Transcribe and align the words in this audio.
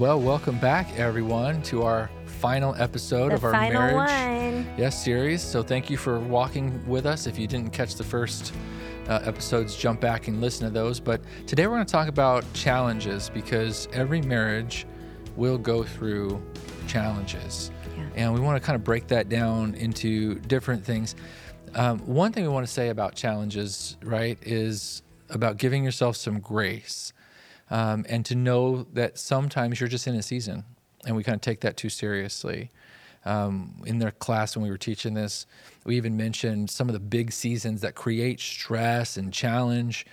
Well, 0.00 0.18
welcome 0.18 0.58
back, 0.58 0.98
everyone, 0.98 1.60
to 1.64 1.82
our 1.82 2.10
final 2.24 2.74
episode 2.76 3.32
The 3.32 3.34
of 3.34 3.44
our 3.44 3.52
marriage 3.52 3.94
one. 4.64 4.74
yes 4.78 5.04
series. 5.04 5.42
So 5.42 5.62
thank 5.62 5.90
you 5.90 5.98
for 5.98 6.18
walking 6.18 6.82
with 6.88 7.04
us. 7.04 7.26
If 7.26 7.38
you 7.38 7.46
didn't 7.46 7.74
catch 7.74 7.96
the 7.96 8.02
first 8.02 8.54
uh, 9.10 9.20
episodes, 9.24 9.76
jump 9.76 10.00
back 10.00 10.26
and 10.26 10.40
listen 10.40 10.66
to 10.66 10.72
those. 10.72 11.00
But 11.00 11.20
today 11.46 11.66
we're 11.66 11.74
going 11.74 11.84
to 11.84 11.92
talk 11.92 12.08
about 12.08 12.50
challenges 12.54 13.28
because 13.28 13.88
every 13.92 14.22
marriage 14.22 14.86
will 15.36 15.58
go 15.58 15.82
through 15.84 16.40
challenges, 16.88 17.70
Yeah. 17.94 18.08
and 18.14 18.32
we 18.32 18.40
want 18.40 18.56
to 18.58 18.66
kind 18.66 18.76
of 18.76 18.82
break 18.82 19.06
that 19.08 19.28
down 19.28 19.74
into 19.74 20.36
different 20.36 20.82
things. 20.82 21.14
Um, 21.74 21.98
one 22.06 22.32
thing 22.32 22.44
we 22.44 22.48
want 22.48 22.66
to 22.66 22.72
say 22.72 22.88
about 22.88 23.16
challenges, 23.16 23.98
right, 24.02 24.38
is 24.40 25.02
about 25.28 25.58
giving 25.58 25.84
yourself 25.84 26.16
some 26.16 26.40
grace 26.40 27.12
um, 27.70 28.04
and 28.08 28.24
to 28.26 28.34
know 28.34 28.86
that 28.92 29.18
sometimes 29.18 29.80
you're 29.80 29.88
just 29.88 30.06
in 30.06 30.14
a 30.14 30.22
season 30.22 30.64
and 31.06 31.16
we 31.16 31.22
kind 31.22 31.36
of 31.36 31.40
take 31.40 31.60
that 31.60 31.76
too 31.76 31.88
seriously. 31.88 32.70
Um, 33.24 33.82
in 33.84 33.98
their 33.98 34.10
class, 34.12 34.56
when 34.56 34.62
we 34.62 34.70
were 34.70 34.78
teaching 34.78 35.14
this, 35.14 35.46
we 35.84 35.96
even 35.96 36.16
mentioned 36.16 36.70
some 36.70 36.88
of 36.88 36.94
the 36.94 37.00
big 37.00 37.32
seasons 37.32 37.82
that 37.82 37.94
create 37.94 38.40
stress 38.40 39.16
and 39.16 39.32
challenge 39.32 40.06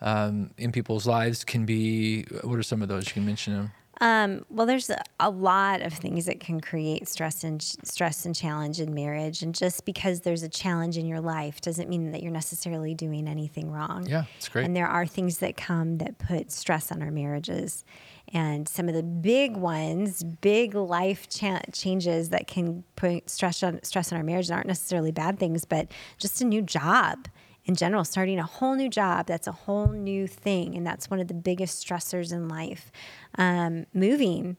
um, 0.00 0.50
in 0.58 0.72
people's 0.72 1.06
lives 1.06 1.44
can 1.44 1.64
be. 1.64 2.22
What 2.42 2.58
are 2.58 2.62
some 2.62 2.82
of 2.82 2.88
those? 2.88 3.06
You 3.06 3.14
can 3.14 3.26
mention 3.26 3.54
them. 3.54 3.72
Um, 4.02 4.44
well, 4.50 4.66
there's 4.66 4.90
a- 5.20 5.30
lot 5.30 5.80
of 5.82 5.92
things 5.92 6.24
that 6.26 6.40
can 6.40 6.60
create 6.60 7.06
stress 7.06 7.44
and 7.44 7.62
stress 7.62 8.26
and 8.26 8.34
challenge 8.34 8.80
in 8.80 8.92
marriage, 8.92 9.40
and 9.42 9.54
just 9.54 9.84
because 9.84 10.22
there's 10.22 10.42
a 10.42 10.48
challenge 10.48 10.98
in 10.98 11.06
your 11.06 11.20
life 11.20 11.60
doesn't 11.60 11.88
mean 11.88 12.10
that 12.10 12.20
you're 12.20 12.32
necessarily 12.32 12.94
doing 12.94 13.28
anything 13.28 13.70
wrong. 13.70 14.04
Yeah, 14.08 14.24
it's 14.36 14.48
great. 14.48 14.64
And 14.66 14.74
there 14.74 14.88
are 14.88 15.06
things 15.06 15.38
that 15.38 15.56
come 15.56 15.98
that 15.98 16.18
put 16.18 16.50
stress 16.50 16.90
on 16.90 17.00
our 17.00 17.12
marriages, 17.12 17.84
and 18.32 18.68
some 18.68 18.88
of 18.88 18.94
the 18.96 19.04
big 19.04 19.56
ones, 19.56 20.24
big 20.24 20.74
life 20.74 21.28
cha- 21.28 21.60
changes 21.72 22.30
that 22.30 22.48
can 22.48 22.82
put 22.96 23.30
stress 23.30 23.62
on 23.62 23.78
stress 23.84 24.10
on 24.10 24.18
our 24.18 24.24
marriage 24.24 24.50
aren't 24.50 24.66
necessarily 24.66 25.12
bad 25.12 25.38
things, 25.38 25.64
but 25.64 25.86
just 26.18 26.40
a 26.40 26.44
new 26.44 26.60
job 26.62 27.28
in 27.64 27.74
general, 27.74 28.04
starting 28.04 28.38
a 28.38 28.44
whole 28.46 28.74
new 28.74 28.88
job, 28.88 29.26
that's 29.26 29.46
a 29.46 29.52
whole 29.52 29.88
new 29.88 30.26
thing. 30.26 30.74
And 30.76 30.86
that's 30.86 31.08
one 31.10 31.20
of 31.20 31.28
the 31.28 31.34
biggest 31.34 31.86
stressors 31.86 32.32
in 32.32 32.48
life. 32.48 32.90
Um, 33.38 33.86
moving. 33.94 34.56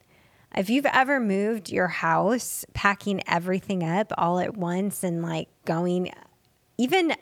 If 0.55 0.69
you've 0.69 0.85
ever 0.85 1.19
moved 1.19 1.69
your 1.69 1.87
house, 1.87 2.63
packing 2.73 3.21
everything 3.27 3.83
up 3.83 4.13
all 4.17 4.39
at 4.39 4.55
once 4.55 5.03
and 5.03 5.21
like 5.21 5.49
going 5.65 6.11
even 6.77 7.13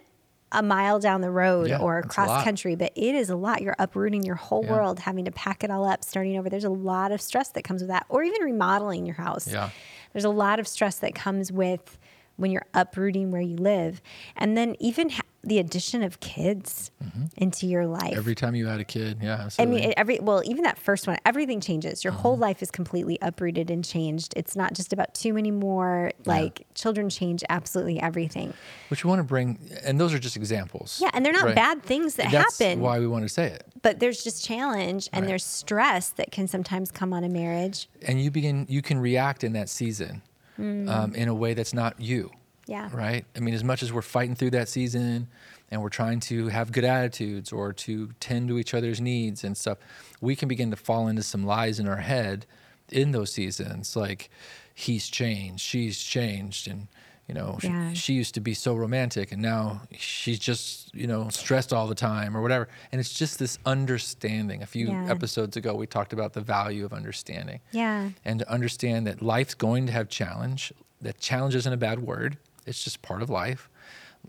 a 0.52 0.62
mile 0.62 1.00
down 1.00 1.22
the 1.22 1.32
road 1.32 1.70
Yeah, 1.70 1.78
or 1.78 1.98
across 2.00 2.44
country, 2.44 2.76
but 2.76 2.92
it 2.94 3.16
is 3.16 3.30
a 3.30 3.38
lot. 3.38 3.62
You're 3.62 3.76
uprooting 3.80 4.24
your 4.24 4.36
whole 4.36 4.66
Yeah. 4.66 4.72
world, 4.72 5.00
having 5.00 5.24
to 5.26 5.32
pack 5.32 5.64
it 5.64 5.72
all 5.72 5.86
up, 5.86 6.04
starting 6.04 6.38
over. 6.38 6.50
There's 6.50 6.66
a 6.66 6.70
lot 6.70 7.14
of 7.14 7.22
stress 7.22 7.48
that 7.50 7.64
comes 7.64 7.82
with 7.82 7.90
that, 7.90 8.06
or 8.10 8.22
even 8.22 8.42
remodeling 8.42 9.06
your 9.06 9.16
house. 9.16 9.48
Yeah. 9.48 9.70
There's 10.12 10.26
a 10.26 10.30
lot 10.30 10.60
of 10.60 10.68
stress 10.68 11.00
that 11.00 11.16
comes 11.16 11.54
with 11.54 11.98
when 12.36 12.52
you're 12.52 12.66
uprooting 12.74 13.32
where 13.32 13.42
you 13.42 13.56
live. 13.56 14.02
And 14.36 14.58
then 14.58 14.76
even 14.82 15.12
ha- 15.12 15.22
the 15.44 15.58
addition 15.58 16.04
of 16.04 16.20
kids 16.20 16.92
into 17.36 17.66
your 17.66 17.88
life. 17.88 18.04
Mm-hmm. 18.04 18.18
Every 18.18 18.36
time 18.36 18.54
you 18.54 18.68
had 18.68 18.80
a 18.80 18.84
kid, 18.84 19.18
yeah. 19.22 19.50
I 19.58 19.66
mean, 19.66 19.92
every 19.98 20.20
well, 20.20 20.44
even 20.46 20.64
that 20.64 20.78
first 20.78 21.08
one, 21.08 21.18
everything 21.26 21.60
changes. 21.62 22.04
Your 22.04 22.14
Mm-hmm. 22.14 22.22
whole 22.22 22.38
life 22.38 22.62
is 22.62 22.70
completely 22.70 23.18
uprooted 23.22 23.72
and 23.72 23.84
changed. 23.84 24.34
It's 24.38 24.56
not 24.56 24.74
just 24.74 24.94
about 24.94 25.14
two 25.16 25.38
anymore. 25.38 26.12
Like 26.26 26.68
children 26.76 27.10
change 27.10 27.44
absolutely 27.50 28.00
everything. 28.00 28.54
which 28.90 29.04
we 29.04 29.10
want 29.10 29.20
to 29.20 29.24
bring, 29.24 29.58
and 29.84 30.00
those 30.00 30.14
are 30.14 30.20
just 30.20 30.36
examples. 30.38 31.00
Yeah, 31.02 31.10
and 31.14 31.26
they're 31.26 31.34
not 31.34 31.46
right? 31.46 31.56
bad 31.56 31.82
things 31.84 32.16
that 32.16 32.32
That's 32.32 32.60
happen. 32.60 32.80
why 32.80 33.00
we 33.00 33.08
want 33.08 33.24
to 33.26 33.30
say 33.30 33.48
it. 33.48 33.66
but 33.82 34.00
there's 34.00 34.24
just 34.24 34.46
challenge 34.46 35.10
and 35.12 35.24
Right. 35.24 35.30
there's 35.30 35.44
stress 35.46 36.10
that 36.10 36.32
can 36.32 36.48
sometimes 36.48 36.92
come 36.92 37.14
on 37.14 37.24
a 37.24 37.30
marriage. 37.30 37.88
and 38.08 38.22
you 38.22 38.30
begin 38.30 38.68
you 38.70 38.82
can 38.84 39.00
react 39.00 39.44
in 39.44 39.54
that 39.54 39.70
season 39.70 40.22
um, 40.60 41.16
in 41.16 41.28
a 41.28 41.34
way 41.34 41.54
that's 41.56 41.74
not 41.74 42.00
you 42.00 42.30
Mm. 42.30 42.41
Yeah. 42.72 42.90
right 42.94 43.26
i 43.36 43.40
mean 43.40 43.54
as 43.54 43.64
much 43.64 43.82
as 43.84 43.90
we're 43.94 44.02
fighting 44.18 44.36
through 44.36 44.52
that 44.52 44.70
season 44.70 45.28
and 45.70 45.82
we're 45.82 45.90
trying 46.02 46.20
to 46.32 46.48
have 46.58 46.72
good 46.72 46.84
attitudes 46.98 47.52
or 47.52 47.72
to 47.86 47.94
tend 48.20 48.48
to 48.50 48.58
each 48.62 48.74
other's 48.74 49.00
needs 49.02 49.44
and 49.44 49.54
stuff 49.58 49.78
we 50.22 50.36
can 50.36 50.48
begin 50.48 50.70
to 50.72 50.78
fall 50.78 51.08
into 51.08 51.24
some 51.24 51.44
lies 51.46 51.80
in 51.82 51.88
our 51.88 51.98
head 52.14 52.46
in 52.90 53.12
those 53.12 53.32
seasons 53.32 53.96
like 53.96 54.30
he's 54.74 55.06
changed 55.10 55.62
she's 55.72 55.98
changed 56.16 56.68
and 56.72 56.88
you 57.28 57.36
know 57.36 57.58
she- 57.62 57.96
she 58.04 58.14
used 58.22 58.34
to 58.34 58.42
be 58.42 58.54
so 58.54 58.72
romantic 58.76 59.32
and 59.34 59.42
now 59.42 59.82
she's 59.98 60.40
just 60.40 60.94
you 60.94 61.08
know 61.08 61.30
stressed 61.30 61.72
all 61.72 61.88
the 61.88 61.96
time 62.14 62.36
or 62.36 62.42
whatever 62.42 62.68
and 62.92 63.00
it's 63.02 63.14
just 63.22 63.38
this 63.40 63.58
understanding 63.66 64.62
a 64.62 64.66
few 64.66 64.88
Yeah. 64.88 65.06
episodes 65.10 65.56
ago 65.58 65.74
we 65.76 65.88
talked 65.88 66.14
about 66.14 66.34
the 66.34 66.42
value 66.42 66.84
of 66.86 66.92
understanding 66.94 67.60
Yeah. 67.72 68.10
and 68.26 68.40
to 68.40 68.50
understand 68.52 69.06
that 69.08 69.22
life's 69.22 69.54
going 69.54 69.86
to 69.88 69.92
have 69.94 70.08
challenge. 70.10 70.74
That 71.02 71.20
challenge 71.20 71.56
isn't 71.56 71.74
a 71.74 71.78
bad 71.78 72.00
word; 72.00 72.38
it's 72.66 72.84
just 72.84 73.02
part 73.02 73.22
of 73.22 73.30
life. 73.30 73.70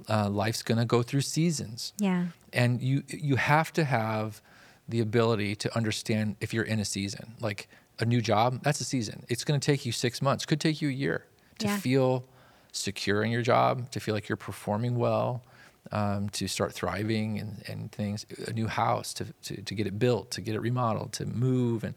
Uh, 0.09 0.28
life's 0.31 0.62
going 0.62 0.78
to 0.78 0.84
go 0.87 1.03
through 1.03 1.20
seasons, 1.20 1.93
Yeah. 1.98 2.26
and 2.53 2.81
you 2.81 3.03
you 3.09 3.37
have 3.37 3.72
to 3.75 3.84
have 3.84 4.41
the 4.88 5.00
ability 5.00 5.54
to 5.56 5.76
understand 5.76 6.37
if 6.41 6.53
you're 6.54 6.65
in 6.65 6.81
a 6.81 6.84
season. 6.84 7.34
Like 7.41 7.69
a 7.98 8.04
new 8.06 8.21
job, 8.22 8.62
that's 8.62 8.81
a 8.81 8.84
season. 8.84 9.25
It's 9.28 9.44
going 9.44 9.60
to 9.60 9.65
take 9.65 9.84
you 9.87 9.92
six 9.92 10.22
months, 10.22 10.47
could 10.47 10.60
take 10.60 10.81
you 10.82 10.88
a 10.88 10.92
year 10.92 11.26
to 11.59 11.66
Yeah. 11.66 11.76
feel 11.78 12.25
secure 12.72 13.22
in 13.22 13.31
your 13.31 13.42
job, 13.42 13.91
to 13.91 14.00
feel 14.00 14.15
like 14.15 14.28
you're 14.28 14.37
performing 14.37 14.97
well. 14.97 15.42
Um, 15.91 16.28
to 16.31 16.47
start 16.48 16.72
thriving 16.72 17.38
and, 17.41 17.62
and 17.69 17.91
things, 17.92 18.25
a 18.47 18.53
new 18.53 18.69
house 18.69 19.12
to, 19.15 19.26
to, 19.42 19.60
to 19.62 19.75
get 19.75 19.87
it 19.87 19.98
built, 19.98 20.31
to 20.31 20.41
get 20.41 20.54
it 20.54 20.60
remodeled, 20.60 21.12
to 21.15 21.26
move. 21.26 21.82
And, 21.84 21.94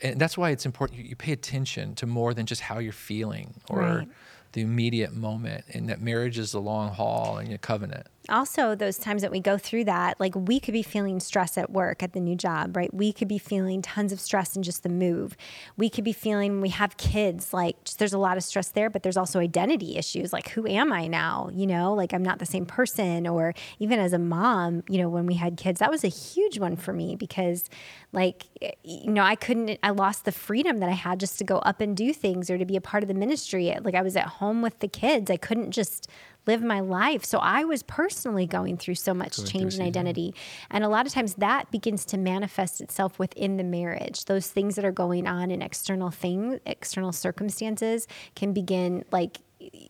and 0.00 0.20
that's 0.20 0.38
why 0.38 0.50
it's 0.50 0.64
important 0.64 0.98
you, 1.00 1.04
you 1.04 1.16
pay 1.16 1.32
attention 1.32 1.94
to 1.96 2.06
more 2.06 2.32
than 2.32 2.46
just 2.46 2.62
how 2.62 2.78
you're 2.78 2.92
feeling 2.92 3.54
or 3.68 3.80
Right. 3.80 4.08
The 4.54 4.62
immediate 4.62 5.12
moment, 5.12 5.64
and 5.72 5.88
that 5.88 6.00
marriage 6.00 6.38
is 6.38 6.54
a 6.54 6.60
long 6.60 6.90
haul 6.92 7.38
and 7.38 7.52
a 7.52 7.58
covenant. 7.58 8.06
Also 8.28 8.74
those 8.74 8.98
times 8.98 9.22
that 9.22 9.30
we 9.30 9.40
go 9.40 9.58
through 9.58 9.84
that 9.84 10.18
like 10.18 10.34
we 10.34 10.58
could 10.60 10.72
be 10.72 10.82
feeling 10.82 11.20
stress 11.20 11.58
at 11.58 11.70
work 11.70 12.02
at 12.02 12.12
the 12.12 12.20
new 12.20 12.34
job 12.34 12.76
right? 12.76 12.92
We 12.92 13.12
could 13.12 13.28
be 13.28 13.38
feeling 13.38 13.82
tons 13.82 14.12
of 14.12 14.20
stress 14.20 14.56
in 14.56 14.62
just 14.62 14.82
the 14.82 14.88
move. 14.88 15.36
We 15.76 15.88
could 15.90 16.04
be 16.04 16.12
feeling 16.12 16.60
we 16.60 16.70
have 16.70 16.96
kids 16.96 17.52
like 17.52 17.82
just, 17.84 17.98
there's 17.98 18.12
a 18.12 18.18
lot 18.18 18.36
of 18.36 18.44
stress 18.44 18.68
there 18.68 18.90
but 18.90 19.02
there's 19.02 19.16
also 19.16 19.40
identity 19.40 19.96
issues 19.96 20.32
like 20.32 20.50
who 20.50 20.66
am 20.66 20.92
i 20.92 21.06
now? 21.06 21.50
You 21.52 21.66
know 21.66 21.94
like 21.94 22.12
i'm 22.12 22.22
not 22.22 22.38
the 22.38 22.46
same 22.46 22.66
person 22.66 23.26
or 23.26 23.54
even 23.78 23.98
as 23.98 24.12
a 24.12 24.18
mom 24.18 24.82
you 24.88 24.98
know 24.98 25.08
when 25.08 25.26
we 25.26 25.34
had 25.34 25.56
kids 25.56 25.80
that 25.80 25.90
was 25.90 26.04
a 26.04 26.08
huge 26.08 26.58
one 26.58 26.76
for 26.76 26.92
me 26.92 27.16
because 27.16 27.68
like 28.12 28.46
you 28.82 29.10
know 29.10 29.22
i 29.22 29.34
couldn't 29.34 29.78
i 29.82 29.90
lost 29.90 30.24
the 30.24 30.32
freedom 30.32 30.78
that 30.78 30.88
i 30.88 30.92
had 30.92 31.20
just 31.20 31.38
to 31.38 31.44
go 31.44 31.58
up 31.58 31.80
and 31.80 31.96
do 31.96 32.12
things 32.12 32.50
or 32.50 32.58
to 32.58 32.64
be 32.64 32.76
a 32.76 32.80
part 32.80 33.02
of 33.02 33.08
the 33.08 33.14
ministry. 33.14 33.74
Like 33.82 33.94
i 33.94 34.02
was 34.02 34.16
at 34.16 34.26
home 34.26 34.62
with 34.62 34.78
the 34.80 34.88
kids. 34.88 35.30
I 35.30 35.36
couldn't 35.36 35.70
just 35.70 36.08
live 36.46 36.62
my 36.62 36.80
life. 36.80 37.24
So 37.24 37.38
I 37.38 37.64
was 37.64 37.82
personally 37.82 38.46
going 38.46 38.76
through 38.76 38.96
so 38.96 39.14
much 39.14 39.36
Going 39.36 39.48
change 39.48 39.74
in 39.76 39.82
identity. 39.82 40.34
And 40.70 40.84
a 40.84 40.88
lot 40.88 41.06
of 41.06 41.12
times 41.12 41.34
that 41.34 41.70
begins 41.70 42.04
to 42.06 42.18
manifest 42.18 42.80
itself 42.80 43.18
within 43.18 43.56
the 43.56 43.64
marriage. 43.64 44.24
Those 44.26 44.48
things 44.48 44.76
that 44.76 44.84
are 44.84 44.92
going 44.92 45.26
on 45.26 45.50
in 45.50 45.62
external 45.62 46.10
things, 46.10 46.60
external 46.66 47.12
circumstances 47.12 48.06
can 48.34 48.52
begin 48.52 49.04
like 49.10 49.40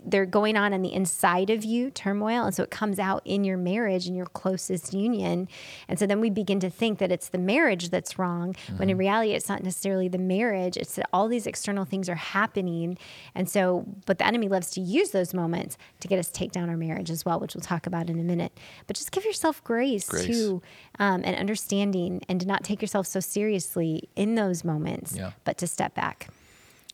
they're 0.04 0.26
going 0.26 0.56
on 0.56 0.72
on 0.74 0.82
the 0.82 0.92
inside 0.92 1.50
of 1.50 1.64
you, 1.64 1.90
turmoil. 1.90 2.44
And 2.44 2.54
so 2.54 2.62
it 2.62 2.70
comes 2.70 2.98
out 2.98 3.22
in 3.24 3.44
your 3.44 3.56
marriage 3.56 4.06
and 4.06 4.16
your 4.16 4.26
closest 4.26 4.92
union. 4.92 5.48
And 5.88 5.98
so 5.98 6.06
then 6.06 6.20
we 6.20 6.30
begin 6.30 6.60
to 6.60 6.70
think 6.70 6.98
that 6.98 7.10
it's 7.10 7.28
the 7.28 7.38
marriage 7.38 7.90
that's 7.90 8.18
wrong, 8.18 8.54
when 8.76 8.90
in 8.90 8.96
reality, 8.96 9.32
it's 9.32 9.48
not 9.48 9.62
necessarily 9.62 10.08
the 10.08 10.18
marriage. 10.18 10.76
It's 10.76 10.94
that 10.96 11.08
all 11.12 11.28
these 11.28 11.46
external 11.46 11.84
things 11.84 12.08
are 12.08 12.14
happening. 12.14 12.98
And 13.34 13.48
so, 13.48 13.86
but 14.06 14.18
the 14.18 14.26
enemy 14.26 14.48
loves 14.48 14.70
to 14.72 14.80
use 14.80 15.10
those 15.10 15.32
moments 15.34 15.76
to 16.00 16.08
get 16.08 16.18
us 16.18 16.26
to 16.28 16.32
take 16.32 16.52
down 16.52 16.68
our 16.68 16.76
marriage 16.76 17.10
as 17.10 17.24
well, 17.24 17.40
which 17.40 17.54
we'll 17.54 17.62
talk 17.62 17.86
about 17.86 18.10
in 18.10 18.18
a 18.18 18.24
minute. 18.24 18.52
But 18.86 18.96
just 18.96 19.10
give 19.12 19.24
yourself 19.24 19.62
grace, 19.64 20.08
Grace. 20.08 20.26
too, 20.26 20.62
um, 20.98 21.22
and 21.24 21.36
understanding, 21.36 22.22
and 22.28 22.40
to 22.40 22.46
not 22.46 22.64
take 22.64 22.80
yourself 22.82 23.06
so 23.06 23.20
seriously 23.20 24.08
in 24.16 24.34
those 24.34 24.64
moments, 24.64 25.16
Yeah. 25.16 25.32
but 25.44 25.58
to 25.58 25.66
step 25.66 25.94
back. 25.94 26.28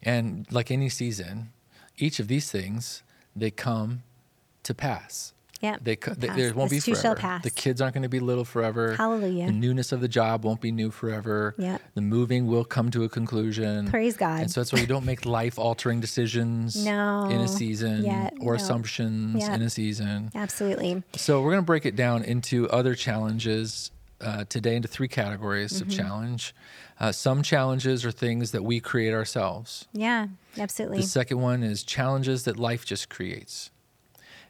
And 0.03 0.47
like 0.51 0.71
any 0.71 0.89
season, 0.89 1.53
each 2.01 2.19
of 2.21 2.29
these 2.29 2.51
things 2.51 3.03
they 3.37 3.51
come 3.51 4.03
to 4.65 4.75
pass. 4.75 5.33
Yeah, 5.63 5.77
They, 5.83 5.97
they 5.97 6.29
there 6.29 6.55
won't 6.55 6.71
This 6.71 6.87
be 6.87 6.95
forever. 6.95 7.39
The 7.43 7.51
kids 7.51 7.83
aren't 7.83 7.93
going 7.93 8.03
to 8.05 8.09
be 8.09 8.19
little 8.19 8.47
forever. 8.47 8.95
Hallelujah. 8.95 9.45
The 9.49 9.53
newness 9.53 9.93
of 9.93 10.01
the 10.01 10.09
job 10.09 10.43
won't 10.43 10.63
be 10.63 10.73
new 10.73 10.91
forever. 10.91 11.55
Yeah. 11.59 11.77
The 11.95 12.01
moving 12.01 12.47
will 12.47 12.65
come 12.65 12.91
to 12.93 13.05
a 13.05 13.11
conclusion. 13.11 13.91
Praise 13.91 14.17
God. 14.17 14.41
And 14.41 14.51
so 14.51 14.61
that's 14.61 14.73
why 14.73 14.79
you 14.81 14.87
don't 14.87 15.05
make 15.05 15.27
life 15.27 15.59
altering 15.59 16.01
decisions 16.01 16.83
No. 16.83 17.29
in 17.29 17.43
a 17.43 17.49
season 17.49 18.07
Yeah, 18.07 18.31
or 18.41 18.55
no. 18.55 18.63
assumptions 18.63 19.37
Yeah. 19.43 19.55
in 19.55 19.61
a 19.61 19.69
season. 19.69 20.31
Absolutely. 20.35 21.03
So 21.17 21.43
we're 21.43 21.51
going 21.51 21.63
to 21.63 21.67
break 21.67 21.85
it 21.85 21.95
down 21.95 22.25
into 22.25 22.67
other 22.71 22.95
challenges 22.95 23.91
uh, 24.21 24.45
today 24.49 24.77
into 24.77 24.89
three 24.89 25.09
categories 25.09 25.73
Mm-hmm. 25.81 25.91
of 25.91 25.97
challenge. 25.97 26.55
Uh, 26.99 27.13
some 27.13 27.43
challenges 27.43 28.05
are 28.05 28.11
things 28.13 28.51
that 28.53 28.63
we 28.63 28.81
create 28.81 29.13
ourselves. 29.15 29.89
Yeah, 29.93 30.29
absolutely. 30.59 30.99
The 30.99 31.05
second 31.07 31.41
one 31.41 31.63
is 31.63 31.83
challenges 31.83 32.45
that 32.45 32.59
life 32.59 32.85
just 32.85 33.09
creates. 33.09 33.71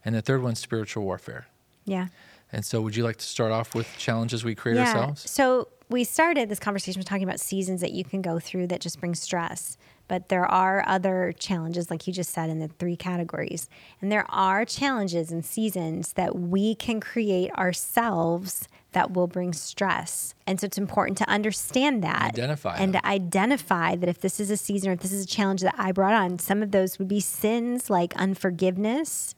And 0.04 0.14
the 0.14 0.22
third 0.22 0.42
one's 0.42 0.58
spiritual 0.58 1.04
warfare. 1.04 1.46
yeah. 1.84 2.08
And 2.52 2.64
so, 2.64 2.80
would 2.80 2.96
you 2.96 3.04
like 3.04 3.16
to 3.18 3.24
start 3.24 3.52
off 3.52 3.76
with 3.76 3.86
challenges 3.96 4.42
we 4.44 4.56
create 4.56 4.74
yeah. 4.74 4.88
ourselves? 4.88 5.30
So 5.30 5.68
we 5.88 6.02
started 6.02 6.48
this 6.48 6.58
conversation 6.58 7.00
talking 7.04 7.22
about 7.22 7.38
seasons 7.38 7.80
that 7.80 7.92
you 7.92 8.02
can 8.02 8.22
go 8.22 8.40
through 8.40 8.66
that 8.68 8.80
just 8.80 8.98
bring 8.98 9.14
stress. 9.14 9.76
But 10.10 10.28
there 10.28 10.44
are 10.44 10.82
other 10.88 11.32
challenges, 11.38 11.88
like 11.88 12.04
you 12.08 12.12
just 12.12 12.32
said, 12.32 12.50
in 12.50 12.58
the 12.58 12.66
three 12.66 12.96
categories. 12.96 13.68
And 14.00 14.10
there 14.10 14.26
are 14.28 14.64
challenges 14.64 15.30
and 15.30 15.44
seasons 15.44 16.14
that 16.14 16.36
we 16.36 16.74
can 16.74 16.98
create 16.98 17.52
ourselves 17.52 18.66
that 18.90 19.12
will 19.12 19.28
bring 19.28 19.52
stress. 19.52 20.34
And 20.48 20.58
so 20.58 20.64
it's 20.64 20.78
important 20.78 21.16
to 21.18 21.30
understand 21.30 22.02
that. 22.02 22.32
Identify 22.34 22.76
And 22.78 22.92
them. 22.92 23.02
to 23.02 23.06
identify 23.06 23.94
that 23.94 24.08
if 24.08 24.20
this 24.20 24.40
is 24.40 24.50
a 24.50 24.56
season 24.56 24.90
or 24.90 24.94
if 24.94 24.98
this 24.98 25.12
is 25.12 25.22
a 25.22 25.28
challenge 25.28 25.60
that 25.60 25.76
I 25.78 25.92
brought 25.92 26.14
on, 26.14 26.40
some 26.40 26.60
of 26.60 26.72
those 26.72 26.98
would 26.98 27.06
be 27.06 27.20
sins 27.20 27.88
like 27.88 28.12
unforgiveness. 28.16 29.36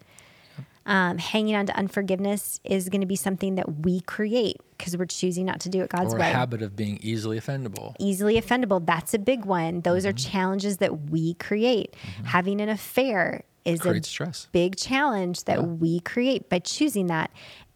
Um, 0.84 1.18
hanging 1.18 1.54
on 1.54 1.66
to 1.66 1.76
unforgiveness 1.76 2.58
is 2.64 2.88
going 2.88 3.02
to 3.02 3.06
be 3.06 3.14
something 3.14 3.54
that 3.54 3.84
we 3.84 4.00
create 4.00 4.56
because 4.76 4.96
we're 4.96 5.04
choosing 5.06 5.46
not 5.46 5.60
to 5.60 5.68
do 5.68 5.80
it 5.82 5.90
God's 5.90 6.12
or 6.12 6.18
way 6.18 6.28
a 6.28 6.32
habit 6.34 6.60
of 6.60 6.74
being 6.74 6.98
easily 7.02 7.38
offendable. 7.38 7.94
easily 8.00 8.40
offendable. 8.40 8.84
That's 8.84 9.14
a 9.14 9.18
big 9.20 9.44
one. 9.44 9.82
Those 9.82 10.02
Mm-hmm. 10.02 10.08
are 10.08 10.12
challenges 10.30 10.78
that 10.78 11.08
we 11.10 11.34
create. 11.34 11.94
Having 12.24 12.60
an 12.60 12.68
affair 12.68 13.44
is 13.64 13.80
Creates 13.80 14.08
a 14.08 14.10
stress. 14.10 14.48
big 14.50 14.74
challenge 14.74 15.44
that 15.44 15.62
we 15.78 16.00
create 16.00 16.48
by 16.48 16.58
choosing 16.58 17.06
that. 17.06 17.30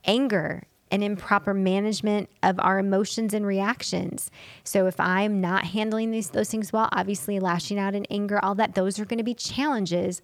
Anger 0.05 0.65
and 0.91 1.05
improper 1.05 1.55
management 1.55 2.29
of 2.43 2.59
our 2.59 2.79
emotions 2.81 3.35
and 3.35 3.47
reactions. 3.47 4.31
So 4.65 4.87
if 4.89 4.99
I'm 4.99 5.41
not 5.41 5.65
handling 5.67 6.11
these 6.11 6.31
those 6.31 6.49
things 6.51 6.73
well, 6.73 6.89
obviously 6.91 7.39
lashing 7.39 7.79
out 7.79 7.95
in 7.95 8.05
anger, 8.11 8.41
all 8.45 8.57
that, 8.57 8.75
those 8.75 8.99
are 8.99 9.05
going 9.05 9.19
to 9.19 9.25
be 9.25 9.35
challenges 9.35 10.23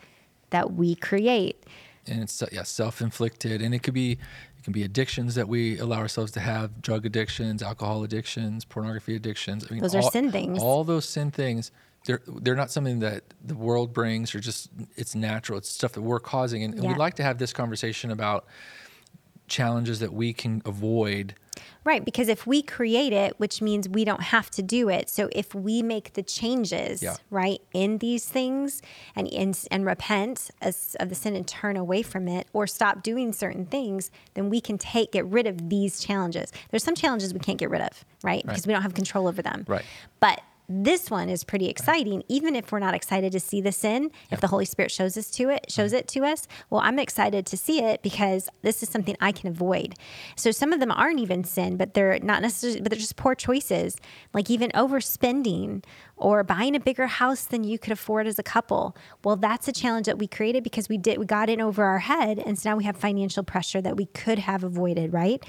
that 0.50 0.72
we 0.74 0.96
create. 0.96 1.62
And 2.06 2.22
it's 2.22 2.42
uh, 2.42 2.46
yeah 2.52 2.62
self-inflicted 2.62 3.62
and 3.62 3.74
it 3.74 3.82
could 3.82 3.94
be 3.94 4.12
it 4.12 4.64
can 4.64 4.72
be 4.72 4.82
addictions 4.82 5.34
that 5.34 5.48
we 5.48 5.78
allow 5.78 5.98
ourselves 5.98 6.32
to 6.32 6.40
have 6.40 6.82
drug 6.82 7.06
addictions 7.06 7.62
alcohol 7.62 8.02
addictions 8.04 8.64
pornography 8.64 9.14
addictions 9.16 9.66
I 9.68 9.74
mean, 9.74 9.82
Those 9.82 9.94
are 9.94 10.00
all, 10.02 10.10
sin 10.10 10.30
things. 10.32 10.58
all 10.60 10.84
those 10.84 11.08
sin 11.08 11.30
things 11.30 11.70
they're 12.04 12.22
they're 12.26 12.56
not 12.56 12.70
something 12.70 12.98
that 13.00 13.22
the 13.44 13.54
world 13.54 13.92
brings 13.92 14.34
or 14.34 14.40
just 14.40 14.70
it's 14.96 15.14
natural 15.14 15.58
it's 15.58 15.68
stuff 15.68 15.92
that 15.92 16.02
we're 16.02 16.20
causing 16.20 16.64
and, 16.64 16.74
and 16.74 16.82
Yeah. 16.84 16.90
we'd 16.90 16.98
like 16.98 17.14
to 17.14 17.22
have 17.22 17.38
this 17.38 17.52
conversation 17.52 18.10
about 18.10 18.46
challenges 19.48 20.00
that 20.00 20.12
we 20.12 20.32
can 20.32 20.62
avoid 20.64 21.34
Right, 21.84 22.04
because 22.04 22.28
if 22.28 22.46
we 22.46 22.62
create 22.62 23.12
it, 23.12 23.38
which 23.40 23.60
means 23.60 23.88
we 23.88 24.04
don't 24.04 24.22
have 24.22 24.50
to 24.52 24.62
do 24.62 24.88
it. 24.88 25.08
So 25.10 25.28
if 25.32 25.52
we 25.54 25.82
make 25.82 26.12
the 26.12 26.22
changes, 26.22 27.02
Yeah. 27.02 27.16
right, 27.30 27.60
in 27.72 27.98
these 27.98 28.24
things 28.28 28.82
and 29.16 29.26
and, 29.32 29.58
and 29.70 29.84
repent 29.84 30.50
as, 30.60 30.96
of 31.00 31.08
the 31.08 31.14
sin 31.14 31.34
and 31.34 31.46
turn 31.46 31.76
away 31.76 32.02
from 32.02 32.28
it 32.28 32.46
or 32.52 32.66
stop 32.66 33.02
doing 33.02 33.32
certain 33.32 33.66
things, 33.66 34.10
then 34.34 34.48
we 34.48 34.60
can 34.60 34.78
take 34.78 35.12
get 35.12 35.26
rid 35.26 35.46
of 35.46 35.68
these 35.70 36.00
challenges. 36.00 36.52
There's 36.70 36.84
some 36.84 36.94
challenges 36.94 37.34
we 37.34 37.40
can't 37.40 37.58
get 37.58 37.70
rid 37.70 37.82
of, 37.82 38.04
right? 38.22 38.46
Because 38.46 38.66
we 38.66 38.72
don't 38.72 38.82
have 38.82 38.94
control 38.94 39.26
over 39.26 39.42
them. 39.42 39.64
Right. 39.66 39.84
But 40.20 40.40
this 40.68 41.10
one 41.10 41.28
is 41.28 41.44
pretty 41.44 41.68
exciting, 41.68 42.22
even 42.28 42.56
if 42.56 42.72
we're 42.72 42.78
not 42.78 42.94
excited 42.94 43.32
to 43.32 43.40
see 43.40 43.60
the 43.60 43.72
sin. 43.72 44.10
If 44.30 44.40
the 44.40 44.46
Holy 44.46 44.64
Spirit 44.64 44.90
shows 44.90 45.16
us 45.16 45.30
to 45.32 45.48
it, 45.48 45.70
shows 45.70 45.90
mm-hmm. 45.90 45.98
it 45.98 46.08
to 46.08 46.24
us, 46.24 46.46
well, 46.70 46.80
I'm 46.80 46.98
excited 46.98 47.46
to 47.46 47.56
see 47.56 47.80
it 47.80 48.02
because 48.02 48.48
this 48.62 48.82
is 48.82 48.88
something 48.88 49.16
I 49.20 49.32
can 49.32 49.48
avoid. 49.48 49.94
So 50.36 50.50
some 50.50 50.72
of 50.72 50.80
them 50.80 50.90
aren't 50.90 51.20
even 51.20 51.44
sin, 51.44 51.76
but 51.76 51.94
they're 51.94 52.18
not 52.20 52.42
necessarily, 52.42 52.80
but 52.80 52.90
they're 52.90 52.98
just 52.98 53.16
poor 53.16 53.34
choices, 53.34 53.96
like 54.32 54.50
even 54.50 54.70
overspending 54.70 55.84
or 56.22 56.42
buying 56.44 56.74
a 56.76 56.80
bigger 56.80 57.06
house 57.06 57.44
than 57.44 57.64
you 57.64 57.78
could 57.78 57.92
afford 57.92 58.26
as 58.26 58.38
a 58.38 58.42
couple. 58.42 58.96
Well, 59.24 59.36
that's 59.36 59.66
a 59.68 59.72
challenge 59.72 60.06
that 60.06 60.18
we 60.18 60.26
created 60.26 60.62
because 60.62 60.88
we 60.88 60.96
did 60.96 61.18
we 61.18 61.26
got 61.26 61.50
in 61.50 61.60
over 61.60 61.84
our 61.84 61.98
head, 61.98 62.38
and 62.38 62.58
so 62.58 62.70
now 62.70 62.76
we 62.76 62.84
have 62.84 62.96
financial 62.96 63.42
pressure 63.42 63.80
that 63.82 63.96
we 63.96 64.06
could 64.06 64.38
have 64.38 64.64
avoided. 64.64 65.12
Right? 65.12 65.42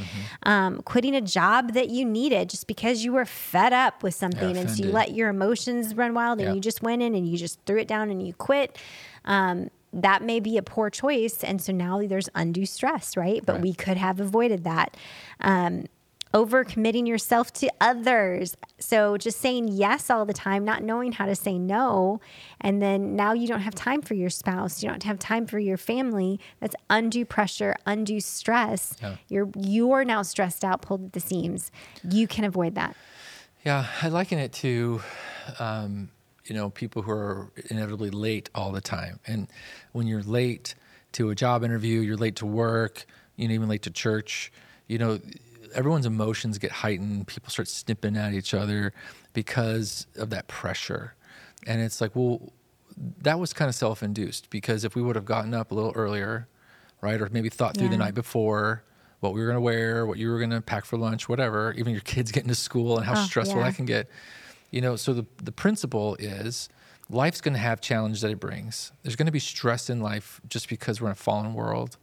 Um, 0.44 0.82
quitting 0.82 1.16
a 1.16 1.22
job 1.22 1.74
that 1.74 1.90
you 1.90 2.04
needed 2.06 2.50
just 2.50 2.68
because 2.68 3.04
you 3.06 3.14
were 3.14 3.26
fed 3.26 3.72
up 3.74 4.04
with 4.04 4.16
something, 4.16 4.58
and 4.58 4.70
so 4.70 4.84
you 4.84 4.92
let 4.92 5.14
your 5.14 5.30
emotions 5.30 5.96
run 5.96 6.14
wild, 6.14 6.40
and 6.40 6.50
Yeah. 6.50 6.56
you 6.56 6.62
just 6.62 6.82
went 6.82 7.02
in 7.02 7.14
and 7.16 7.28
you 7.28 7.38
just 7.38 7.60
threw 7.66 7.78
it 7.80 7.88
down 7.88 8.10
and 8.10 8.26
you 8.26 8.34
quit. 8.34 8.78
Um, 9.26 9.70
that 9.96 10.24
may 10.24 10.40
be 10.40 10.58
a 10.58 10.64
poor 10.64 10.90
choice, 10.90 11.44
and 11.44 11.62
so 11.62 11.72
now 11.72 12.02
there's 12.08 12.28
undue 12.34 12.66
stress, 12.66 13.16
right? 13.16 13.46
But 13.46 13.54
Right. 13.54 13.62
we 13.62 13.74
could 13.76 13.98
have 13.98 14.20
avoided 14.20 14.64
that. 14.64 14.98
Um, 15.40 15.86
over 16.34 16.64
committing 16.64 17.06
yourself 17.06 17.54
to 17.54 17.72
others. 17.80 18.58
So 18.80 19.18
just 19.18 19.40
saying 19.40 19.68
yes 19.70 20.10
all 20.10 20.26
the 20.26 20.34
time, 20.34 20.66
not 20.66 20.84
knowing 20.84 21.12
how 21.12 21.26
to 21.26 21.36
say 21.36 21.60
no. 21.60 22.20
And 22.60 22.82
then 22.82 23.16
now 23.16 23.34
you 23.34 23.48
don't 23.48 23.62
have 23.62 23.76
time 23.76 24.02
for 24.02 24.16
your 24.16 24.32
spouse. 24.32 24.82
You 24.82 24.90
don't 24.90 25.04
have 25.04 25.20
time 25.20 25.46
for 25.46 25.60
your 25.60 25.78
family. 25.78 26.40
That's 26.60 26.76
undue 26.90 27.26
pressure, 27.26 27.76
undue 27.86 28.20
stress. 28.20 28.96
Yeah. 29.02 29.18
You're 29.30 29.50
you're 29.56 30.04
now 30.04 30.24
stressed 30.24 30.66
out, 30.66 30.82
pulled 30.82 31.06
at 31.06 31.14
the 31.14 31.20
seams. 31.20 31.72
You 32.04 32.28
can 32.28 32.46
avoid 32.46 32.76
that. 32.76 32.96
Yeah, 33.64 33.86
I 34.02 34.10
liken 34.10 34.40
it 34.40 34.52
to, 34.54 35.02
um, 35.60 36.10
you 36.46 36.54
know, 36.54 36.70
people 36.70 37.02
who 37.02 37.12
are 37.12 37.52
inevitably 37.70 38.10
late 38.10 38.50
all 38.54 38.72
the 38.72 38.82
time. 38.82 39.20
And 39.26 39.48
when 39.94 40.06
you're 40.08 40.24
late 40.24 40.76
to 41.14 41.30
a 41.30 41.36
job 41.36 41.64
interview, 41.64 42.02
you're 42.02 42.18
late 42.18 42.36
to 42.38 42.46
work, 42.46 43.06
you 43.38 43.48
know, 43.48 43.54
even 43.54 43.70
late 43.70 43.84
to 43.84 43.90
church, 43.90 44.52
you 44.88 44.98
know, 44.98 45.20
everyone's 45.74 46.06
emotions 46.06 46.58
get 46.58 46.72
heightened. 46.72 47.28
People 47.28 47.50
start 47.50 47.68
snipping 47.68 48.16
at 48.18 48.34
each 48.34 48.54
other 48.54 48.94
because 49.34 50.08
of 50.18 50.30
that 50.32 50.48
pressure. 50.48 51.16
And 51.66 51.82
it's 51.82 52.02
like, 52.02 52.16
well, 52.16 52.54
that 53.22 53.40
was 53.40 53.54
kind 53.54 53.70
of 53.70 53.76
self 53.76 54.04
induced 54.04 54.50
because 54.50 54.84
if 54.84 54.96
we 54.96 55.02
would 55.02 55.16
have 55.16 55.26
gotten 55.26 55.54
up 55.54 55.72
a 55.72 55.76
little 55.76 55.94
earlier, 55.96 56.48
right, 57.02 57.20
or 57.20 57.30
maybe 57.32 57.50
thought 57.50 57.76
through 57.78 57.90
the 57.90 57.98
night 57.98 58.14
before, 58.14 58.84
what 59.20 59.34
we 59.34 59.40
were 59.40 59.46
going 59.48 59.58
to 59.58 59.62
wear, 59.62 60.06
what 60.06 60.18
you 60.18 60.30
were 60.30 60.38
going 60.38 60.50
to 60.50 60.62
pack 60.62 60.86
for 60.86 60.98
lunch, 60.98 61.28
whatever, 61.30 61.74
even 61.78 61.92
your 61.94 62.02
kids 62.02 62.32
getting 62.34 62.50
to 62.50 62.56
school 62.56 62.98
and 62.98 63.06
how 63.06 63.14
Oh, 63.14 63.26
stressful 63.26 63.58
yeah. 63.60 63.70
that 63.70 63.76
can 63.76 63.86
get. 63.86 64.10
You 64.72 64.82
know, 64.82 64.96
so 64.96 65.14
the, 65.14 65.26
the 65.42 65.52
principle 65.52 66.16
is 66.20 66.68
life's 67.10 67.42
going 67.42 67.54
to 67.54 67.60
have 67.60 67.80
challenges 67.80 68.22
that 68.22 68.32
it 68.32 68.40
brings. 68.40 68.92
There's 69.04 69.16
going 69.16 69.28
to 69.28 69.32
be 69.32 69.40
stress 69.40 69.90
in 69.90 70.02
life 70.02 70.42
just 70.50 70.68
because 70.68 71.00
we're 71.00 71.08
in 71.08 71.12
a 71.14 71.16
fallen 71.16 71.54
world. 71.54 71.98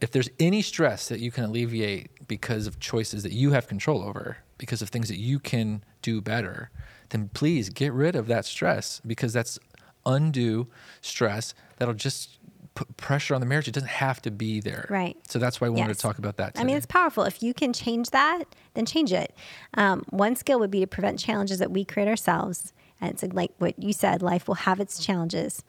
If 0.00 0.10
there's 0.12 0.28
any 0.38 0.62
stress 0.62 1.08
that 1.08 1.20
you 1.20 1.30
can 1.30 1.44
alleviate 1.44 2.26
because 2.26 2.66
of 2.66 2.80
choices 2.80 3.22
that 3.22 3.32
you 3.32 3.50
have 3.52 3.68
control 3.68 4.02
over, 4.02 4.38
because 4.58 4.82
of 4.82 4.88
things 4.88 5.08
that 5.08 5.18
you 5.18 5.38
can 5.38 5.84
do 6.02 6.20
better, 6.20 6.70
then 7.10 7.28
please 7.34 7.68
get 7.68 7.92
rid 7.92 8.16
of 8.16 8.26
that 8.28 8.44
stress 8.44 9.00
because 9.06 9.32
that's 9.32 9.58
undue 10.06 10.66
stress 11.00 11.54
that'll 11.78 11.94
just 11.94 12.38
put 12.74 12.96
pressure 12.96 13.34
on 13.34 13.40
the 13.40 13.46
marriage. 13.46 13.68
It 13.68 13.74
doesn't 13.74 13.88
have 13.88 14.20
to 14.22 14.30
be 14.30 14.60
there. 14.60 14.86
Right. 14.90 15.16
So 15.28 15.38
that's 15.38 15.60
why 15.60 15.68
I 15.68 15.70
wanted 15.70 15.88
Yes. 15.88 15.96
to 15.98 16.02
talk 16.02 16.18
about 16.18 16.36
that. 16.38 16.54
Today. 16.54 16.62
I 16.62 16.64
mean, 16.66 16.76
it's 16.76 16.86
powerful. 16.86 17.22
If 17.24 17.42
you 17.42 17.54
can 17.54 17.72
change 17.72 18.10
that, 18.10 18.44
then 18.74 18.84
change 18.84 19.12
it. 19.12 19.34
Um, 19.74 20.04
one 20.10 20.34
skill 20.34 20.58
would 20.58 20.70
be 20.70 20.80
to 20.80 20.86
prevent 20.86 21.18
challenges 21.18 21.58
that 21.58 21.70
we 21.70 21.84
create 21.84 22.08
ourselves. 22.08 22.72
And 23.00 23.10
it's 23.12 23.22
like 23.34 23.52
what 23.58 23.80
you 23.80 23.92
said 23.92 24.22
life 24.22 24.48
will 24.48 24.54
have 24.56 24.80
its 24.80 25.04
challenges. 25.04 25.62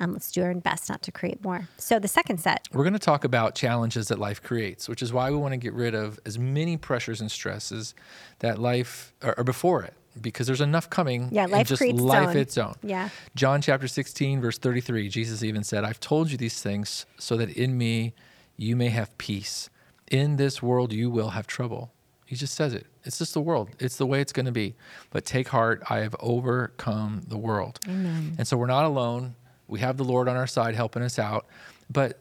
Um, 0.00 0.14
let's 0.14 0.32
do 0.32 0.42
our 0.42 0.54
best 0.54 0.88
not 0.88 1.02
to 1.02 1.12
create 1.12 1.44
more. 1.44 1.68
So, 1.76 1.98
the 1.98 2.08
second 2.08 2.38
set, 2.38 2.66
We're 2.72 2.84
going 2.84 2.94
to 2.94 2.98
talk 2.98 3.22
about 3.24 3.54
challenges 3.54 4.08
that 4.08 4.18
life 4.18 4.42
creates, 4.42 4.88
which 4.88 5.02
is 5.02 5.12
why 5.12 5.30
we 5.30 5.36
want 5.36 5.52
to 5.52 5.58
get 5.58 5.74
rid 5.74 5.94
of 5.94 6.18
as 6.24 6.38
many 6.38 6.78
pressures 6.78 7.20
and 7.20 7.30
stresses 7.30 7.94
that 8.38 8.58
life 8.58 9.12
are, 9.22 9.44
before 9.44 9.82
it, 9.82 9.92
because 10.20 10.46
there's 10.46 10.62
enough 10.62 10.88
coming. 10.88 11.28
Yeah, 11.30 11.46
life 11.46 11.68
just 11.68 11.80
creates 11.80 11.98
its 11.98 12.02
life 12.02 12.28
own. 12.30 12.36
its 12.38 12.56
own. 12.58 12.74
Yeah. 12.82 13.10
John 13.34 13.60
chapter 13.60 13.86
16, 13.86 14.40
verse 14.40 14.58
33, 14.58 15.08
Jesus 15.10 15.42
even 15.42 15.62
said, 15.62 15.84
I've 15.84 16.00
told 16.00 16.30
you 16.30 16.38
these 16.38 16.62
things 16.62 17.04
so 17.18 17.36
that 17.36 17.50
in 17.50 17.76
me 17.76 18.14
you 18.56 18.76
may 18.76 18.88
have 18.88 19.16
peace. 19.18 19.68
In 20.10 20.36
this 20.36 20.62
world 20.62 20.92
you 20.92 21.10
will 21.10 21.30
have 21.30 21.46
trouble. 21.46 21.92
He 22.24 22.36
just 22.36 22.54
says 22.54 22.74
it. 22.74 22.86
It's 23.04 23.18
just 23.18 23.34
the 23.34 23.40
world. 23.40 23.70
It's 23.80 23.96
the 23.96 24.06
way 24.06 24.20
it's 24.20 24.32
going 24.32 24.46
to 24.46 24.52
be. 24.52 24.76
But 25.10 25.24
take 25.24 25.48
heart, 25.48 25.82
I 25.90 25.98
have 25.98 26.14
overcome 26.20 27.22
the 27.26 27.36
world. 27.36 27.80
Amen. 27.88 28.36
And 28.38 28.46
so 28.46 28.56
we're 28.56 28.66
not 28.66 28.84
alone. 28.84 29.34
We 29.70 29.80
have 29.80 29.96
the 29.96 30.04
Lord 30.04 30.28
on 30.28 30.36
our 30.36 30.46
side 30.46 30.74
helping 30.74 31.02
us 31.02 31.18
out. 31.18 31.46
But 31.88 32.18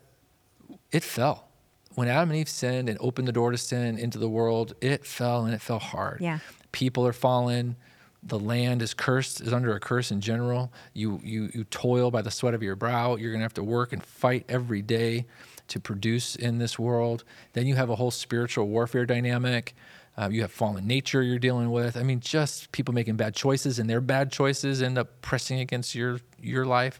it 0.92 1.04
fell. 1.04 1.48
When 1.96 2.08
Adam 2.08 2.30
and 2.30 2.40
Eve 2.40 2.50
sinned 2.50 2.88
and 2.88 2.98
opened 3.02 3.28
the 3.28 3.32
door 3.32 3.52
to 3.52 3.58
sin 3.58 3.98
into 3.98 4.18
the 4.18 4.30
world, 4.30 4.74
it 4.80 5.06
fell 5.06 5.46
and 5.46 5.54
it 5.54 5.62
fell 5.62 5.80
hard. 5.80 6.22
Yeah. 6.22 6.40
People 6.72 7.06
are 7.06 7.14
fallen. 7.14 7.76
The 8.22 8.40
land 8.40 8.82
is 8.82 8.94
cursed, 8.94 9.42
is 9.42 9.54
under 9.54 9.74
a 9.76 9.80
curse 9.80 10.12
in 10.12 10.22
general. 10.22 10.72
You 10.94 11.22
you 11.24 11.50
you 11.54 11.64
toil 11.66 12.12
by 12.12 12.22
the 12.22 12.32
sweat 12.32 12.54
of 12.54 12.62
your 12.62 12.76
brow. 12.76 13.16
You're 13.16 13.32
gonna 13.32 13.44
have 13.44 13.54
to 13.56 13.64
work 13.64 13.94
and 13.94 14.04
fight 14.04 14.46
every 14.50 14.82
day 14.82 15.26
to 15.70 15.80
produce 15.80 16.36
in 16.36 16.58
this 16.58 16.78
world. 16.78 17.24
Then 17.54 17.66
you 17.66 17.76
have 17.76 17.90
a 17.90 17.96
whole 17.96 18.12
spiritual 18.12 18.68
warfare 18.68 19.06
dynamic. 19.06 19.74
Uh, 20.18 20.28
you 20.30 20.42
have 20.42 20.52
fallen 20.52 20.86
nature 20.86 21.24
you're 21.24 21.40
dealing 21.40 21.72
with. 21.72 21.96
I 21.96 22.04
mean, 22.04 22.20
just 22.20 22.72
people 22.74 22.94
making 22.94 23.16
bad 23.16 23.36
choices, 23.36 23.80
and 23.80 23.90
their 23.90 24.02
bad 24.02 24.32
choices 24.32 24.82
end 24.82 24.98
up 24.98 25.22
pressing 25.22 25.60
against 25.60 25.96
your 25.96 26.20
your 26.42 26.66
life. 26.66 27.00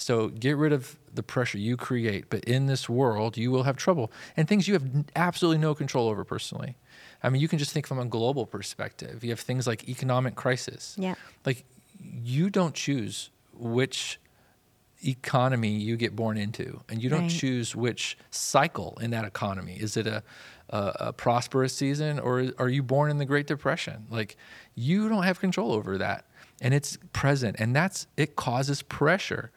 So 0.00 0.28
get 0.28 0.56
rid 0.56 0.72
of 0.72 0.96
the 1.12 1.22
pressure 1.22 1.58
you 1.58 1.76
create. 1.76 2.30
But 2.30 2.44
in 2.44 2.66
this 2.66 2.88
world, 2.88 3.36
you 3.36 3.50
will 3.50 3.64
have 3.64 3.76
trouble 3.76 4.10
and 4.36 4.48
things 4.48 4.66
you 4.66 4.74
have 4.74 4.84
absolutely 5.14 5.58
no 5.58 5.74
control 5.74 6.08
over 6.08 6.24
personally. 6.24 6.76
I 7.22 7.28
mean, 7.28 7.42
you 7.42 7.48
can 7.48 7.58
just 7.58 7.72
think 7.72 7.86
from 7.86 7.98
a 7.98 8.06
global 8.06 8.46
perspective. 8.46 9.22
You 9.22 9.30
have 9.30 9.40
things 9.40 9.66
like 9.66 9.88
economic 9.88 10.36
crisis. 10.36 10.96
Yeah. 10.98 11.16
Like 11.44 11.64
you 12.24 12.48
don't 12.48 12.74
choose 12.74 13.28
which 13.52 14.18
economy 15.04 15.70
you 15.76 15.96
get 15.96 16.14
born 16.16 16.36
into, 16.36 16.80
and 16.88 17.02
you 17.02 17.08
don't 17.08 17.22
Right. 17.22 17.30
choose 17.30 17.74
which 17.76 18.18
cycle 18.30 18.98
in 19.00 19.10
that 19.10 19.24
economy. 19.24 19.74
Is 19.80 19.96
it 19.96 20.06
a, 20.06 20.22
a, 20.70 20.92
a 21.08 21.12
prosperous 21.12 21.74
season, 21.74 22.18
or 22.18 22.52
are 22.58 22.68
you 22.68 22.82
born 22.82 23.10
in 23.10 23.18
the 23.18 23.24
Great 23.24 23.46
Depression? 23.46 24.06
Like, 24.10 24.36
you 24.74 25.08
don't 25.08 25.22
have 25.22 25.40
control 25.40 25.72
over 25.72 25.96
that, 25.98 26.26
and 26.60 26.74
it's 26.74 26.98
present, 27.14 27.56
and 27.58 27.74
that's 27.74 28.06
it 28.18 28.36
causes 28.36 28.82
pressure. 28.82 29.50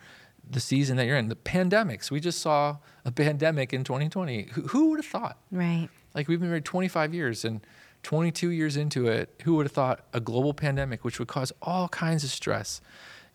The 0.49 0.59
season 0.59 0.97
that 0.97 1.05
you're 1.05 1.17
in, 1.17 1.29
the 1.29 1.35
pandemics. 1.35 2.11
We 2.11 2.19
just 2.19 2.39
saw 2.39 2.77
a 3.05 3.11
pandemic 3.11 3.73
in 3.73 3.83
2020. 3.83 4.49
Who, 4.53 4.61
who 4.63 4.89
would 4.89 4.99
have 4.99 5.05
thought? 5.05 5.37
Right. 5.51 5.89
Like 6.13 6.27
we've 6.27 6.39
been 6.39 6.49
married 6.49 6.65
25 6.65 7.13
years 7.13 7.45
and 7.45 7.61
22 8.03 8.49
years 8.49 8.75
into 8.77 9.07
it, 9.07 9.41
who 9.43 9.55
would 9.55 9.65
have 9.65 9.71
thought 9.71 10.05
a 10.13 10.19
global 10.19 10.53
pandemic, 10.53 11.03
which 11.03 11.19
would 11.19 11.27
cause 11.27 11.51
all 11.61 11.87
kinds 11.89 12.23
of 12.23 12.29
stress 12.29 12.81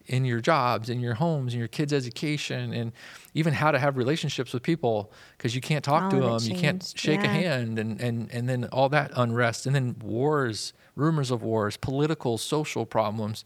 in 0.09 0.25
your 0.25 0.41
jobs, 0.41 0.89
in 0.89 1.01
your 1.01 1.15
homes, 1.15 1.53
in 1.53 1.59
your 1.59 1.69
kids' 1.69 1.93
education, 1.93 2.73
and 2.73 2.93
even 3.35 3.53
how 3.53 3.71
to 3.71 3.79
have 3.79 3.97
relationships 3.97 4.53
with 4.53 4.63
people 4.63 5.13
because 5.37 5.55
you 5.55 5.61
can't 5.61 5.85
talk 5.85 6.05
All 6.05 6.11
to 6.11 6.21
them, 6.21 6.39
you 6.43 6.61
can't 6.61 6.93
shake 6.97 7.21
a 7.21 7.29
hand, 7.29 7.79
and, 7.79 8.01
and, 8.01 8.31
and 8.33 8.49
then 8.49 8.65
all 8.73 8.89
that 8.89 9.13
unrest, 9.15 9.67
and 9.67 9.75
then 9.75 9.97
wars, 10.03 10.73
rumors 10.97 11.31
of 11.31 11.43
wars, 11.43 11.77
political, 11.77 12.39
social 12.39 12.87
problems. 12.87 13.45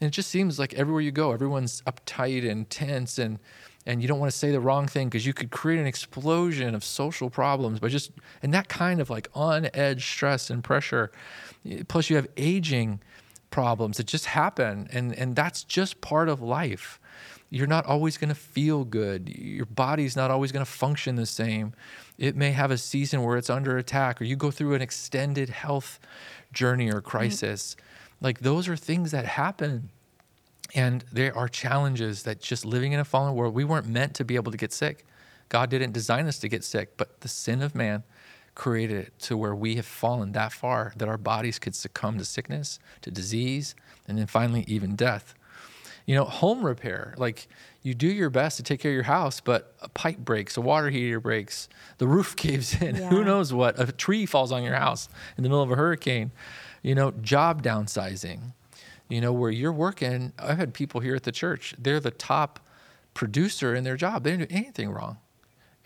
And 0.00 0.08
it 0.08 0.10
just 0.10 0.30
seems 0.30 0.58
like 0.58 0.74
everywhere 0.74 1.00
you 1.00 1.12
go, 1.12 1.32
everyone's 1.32 1.80
uptight 1.82 2.48
and 2.48 2.68
tense 2.68 3.18
and 3.18 3.38
and 3.86 4.02
you 4.02 4.08
don't 4.08 4.18
want 4.20 4.30
to 4.30 4.36
say 4.36 4.50
the 4.50 4.60
wrong 4.60 4.86
thing 4.86 5.08
because 5.08 5.24
you 5.24 5.32
could 5.32 5.50
create 5.50 5.80
an 5.80 5.86
explosion 5.86 6.74
of 6.74 6.84
social 6.84 7.30
problems 7.30 7.80
by 7.80 7.88
just 7.88 8.10
and 8.42 8.52
that 8.52 8.68
kind 8.68 9.00
of 9.00 9.08
like 9.08 9.28
on 9.34 9.70
edge 9.72 10.04
stress 10.06 10.50
and 10.50 10.62
pressure 10.62 11.10
plus 11.88 12.10
you 12.10 12.16
have 12.16 12.28
aging 12.36 13.00
problems 13.50 13.96
that 13.96 14.06
just 14.06 14.26
happen 14.26 14.88
and 14.92 15.12
and 15.14 15.36
that's 15.36 15.64
just 15.64 16.00
part 16.00 16.28
of 16.28 16.40
life. 16.40 17.00
You're 17.52 17.66
not 17.66 17.84
always 17.84 18.16
going 18.16 18.28
to 18.28 18.36
feel 18.36 18.84
good. 18.84 19.28
Your 19.28 19.66
body's 19.66 20.14
not 20.14 20.30
always 20.30 20.52
going 20.52 20.64
to 20.64 20.70
function 20.70 21.16
the 21.16 21.26
same. 21.26 21.72
It 22.16 22.36
may 22.36 22.52
have 22.52 22.70
a 22.70 22.78
season 22.78 23.24
where 23.24 23.36
it's 23.36 23.50
under 23.50 23.76
attack 23.76 24.20
or 24.20 24.24
you 24.24 24.36
go 24.36 24.52
through 24.52 24.74
an 24.74 24.82
extended 24.82 25.48
health 25.48 25.98
journey 26.52 26.88
or 26.88 27.00
mm-hmm. 27.00 27.08
crisis. 27.08 27.76
Like 28.20 28.40
those 28.40 28.68
are 28.68 28.76
things 28.76 29.10
that 29.10 29.24
happen 29.26 29.90
and 30.74 31.04
there 31.12 31.36
are 31.36 31.48
challenges 31.48 32.22
that 32.22 32.40
just 32.40 32.64
living 32.64 32.92
in 32.92 33.00
a 33.00 33.04
fallen 33.04 33.34
world, 33.34 33.54
we 33.54 33.64
weren't 33.64 33.86
meant 33.86 34.14
to 34.14 34.24
be 34.24 34.36
able 34.36 34.52
to 34.52 34.58
get 34.58 34.72
sick. 34.72 35.04
God 35.48 35.68
didn't 35.70 35.92
design 35.92 36.26
us 36.26 36.38
to 36.38 36.48
get 36.48 36.62
sick, 36.62 36.96
but 36.96 37.20
the 37.20 37.28
sin 37.28 37.60
of 37.62 37.74
man 37.74 38.04
created 38.54 38.96
it 38.96 39.18
to 39.20 39.36
where 39.36 39.54
we 39.54 39.76
have 39.76 39.86
fallen 39.86 40.32
that 40.32 40.52
far 40.52 40.92
that 40.96 41.08
our 41.08 41.18
bodies 41.18 41.58
could 41.58 41.74
succumb 41.74 42.18
to 42.18 42.24
sickness, 42.24 42.78
to 43.02 43.10
disease, 43.10 43.74
and 44.08 44.18
then 44.18 44.26
finally 44.26 44.64
even 44.66 44.96
death. 44.96 45.34
You 46.06 46.16
know, 46.16 46.24
home 46.24 46.64
repair, 46.64 47.14
like 47.18 47.46
you 47.82 47.94
do 47.94 48.08
your 48.08 48.30
best 48.30 48.56
to 48.56 48.62
take 48.62 48.80
care 48.80 48.90
of 48.90 48.94
your 48.94 49.04
house, 49.04 49.40
but 49.40 49.74
a 49.80 49.88
pipe 49.88 50.18
breaks, 50.18 50.56
a 50.56 50.60
water 50.60 50.90
heater 50.90 51.20
breaks, 51.20 51.68
the 51.98 52.08
roof 52.08 52.34
caves 52.36 52.80
in, 52.80 52.96
who 52.96 53.24
knows 53.24 53.52
what, 53.52 53.78
a 53.80 53.92
tree 53.92 54.26
falls 54.26 54.52
on 54.52 54.62
your 54.62 54.74
house 54.74 55.08
in 55.36 55.42
the 55.42 55.48
middle 55.48 55.62
of 55.62 55.70
a 55.70 55.76
hurricane. 55.76 56.32
You 56.82 56.94
know, 56.94 57.10
job 57.10 57.62
downsizing, 57.62 58.54
you 59.08 59.20
know, 59.20 59.32
where 59.32 59.50
you're 59.50 59.72
working. 59.72 60.32
I've 60.38 60.56
had 60.56 60.72
people 60.72 61.00
here 61.00 61.14
at 61.14 61.24
the 61.24 61.32
church, 61.32 61.74
they're 61.78 62.00
the 62.00 62.10
top 62.10 62.58
producer 63.14 63.74
in 63.74 63.84
their 63.84 63.96
job. 63.96 64.24
They 64.24 64.30
didn't 64.30 64.48
do 64.48 64.56
anything 64.56 64.90
wrong. 64.90 65.18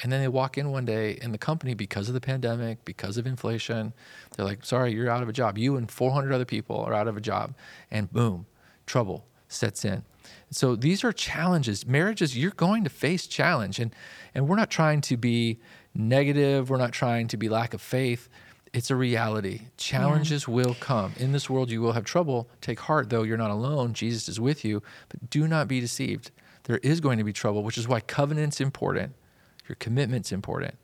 And 0.03 0.13
then 0.13 0.21
they 0.21 0.29
walk 0.29 0.59
in 0.59 0.71
one 0.71 0.85
day 0.85 1.19
in 1.23 1.33
the 1.33 1.39
company 1.39 1.75
because 1.75 2.09
of 2.09 2.15
the 2.15 2.21
pandemic, 2.21 2.85
because 2.85 3.17
of 3.17 3.27
inflation. 3.27 3.93
They're 4.37 4.45
like, 4.45 4.65
sorry, 4.65 4.93
you're 4.93 5.09
out 5.09 5.23
of 5.23 5.29
a 5.29 5.33
job. 5.33 5.57
You 5.57 5.77
and 5.77 5.91
400 5.91 6.33
other 6.33 6.45
people 6.45 6.81
are 6.81 6.93
out 6.93 7.07
of 7.07 7.17
a 7.17 7.21
job. 7.21 7.55
And 7.91 8.13
boom, 8.13 8.47
trouble 8.87 9.25
sets 9.49 9.85
in. 9.85 10.05
So 10.51 10.75
these 10.75 11.05
are 11.05 11.13
challenges. 11.13 11.87
Marriages, 11.87 12.37
you're 12.37 12.51
going 12.53 12.85
to 12.85 12.91
face 12.91 13.27
challenge. 13.27 13.79
And, 13.79 13.95
and 14.35 14.49
we're 14.49 14.57
not 14.57 14.71
trying 14.71 15.01
to 15.03 15.17
be 15.17 15.61
negative, 15.95 16.71
we're 16.71 16.79
not 16.79 16.93
trying 16.93 17.29
to 17.29 17.37
be 17.37 17.49
lack 17.49 17.73
of 17.73 17.81
faith. 17.81 18.29
It's 18.73 18.91
a 18.91 18.97
reality. 18.97 19.69
Challenges 19.77 20.49
will 20.49 20.75
come. 20.81 21.13
In 21.19 21.31
this 21.31 21.49
world, 21.49 21.71
you 21.71 21.81
will 21.81 21.93
have 21.93 22.05
trouble. 22.05 22.49
Take 22.61 22.81
heart, 22.81 23.09
though, 23.09 23.23
you're 23.23 23.37
not 23.37 23.53
alone. 23.53 23.95
Jesus 23.95 24.29
is 24.29 24.41
with 24.41 24.65
you. 24.65 24.83
But 25.09 25.31
do 25.31 25.47
not 25.47 25.69
be 25.69 25.79
deceived. 25.79 26.33
There 26.65 26.79
is 26.79 27.01
going 27.01 27.19
to 27.19 27.25
be 27.25 27.33
trouble, 27.33 27.63
which 27.63 27.79
is 27.79 27.87
why 27.87 28.01
covenant's 28.01 28.61
important 28.61 29.15
your 29.69 29.77
commitment's 29.77 30.33
important 30.33 30.75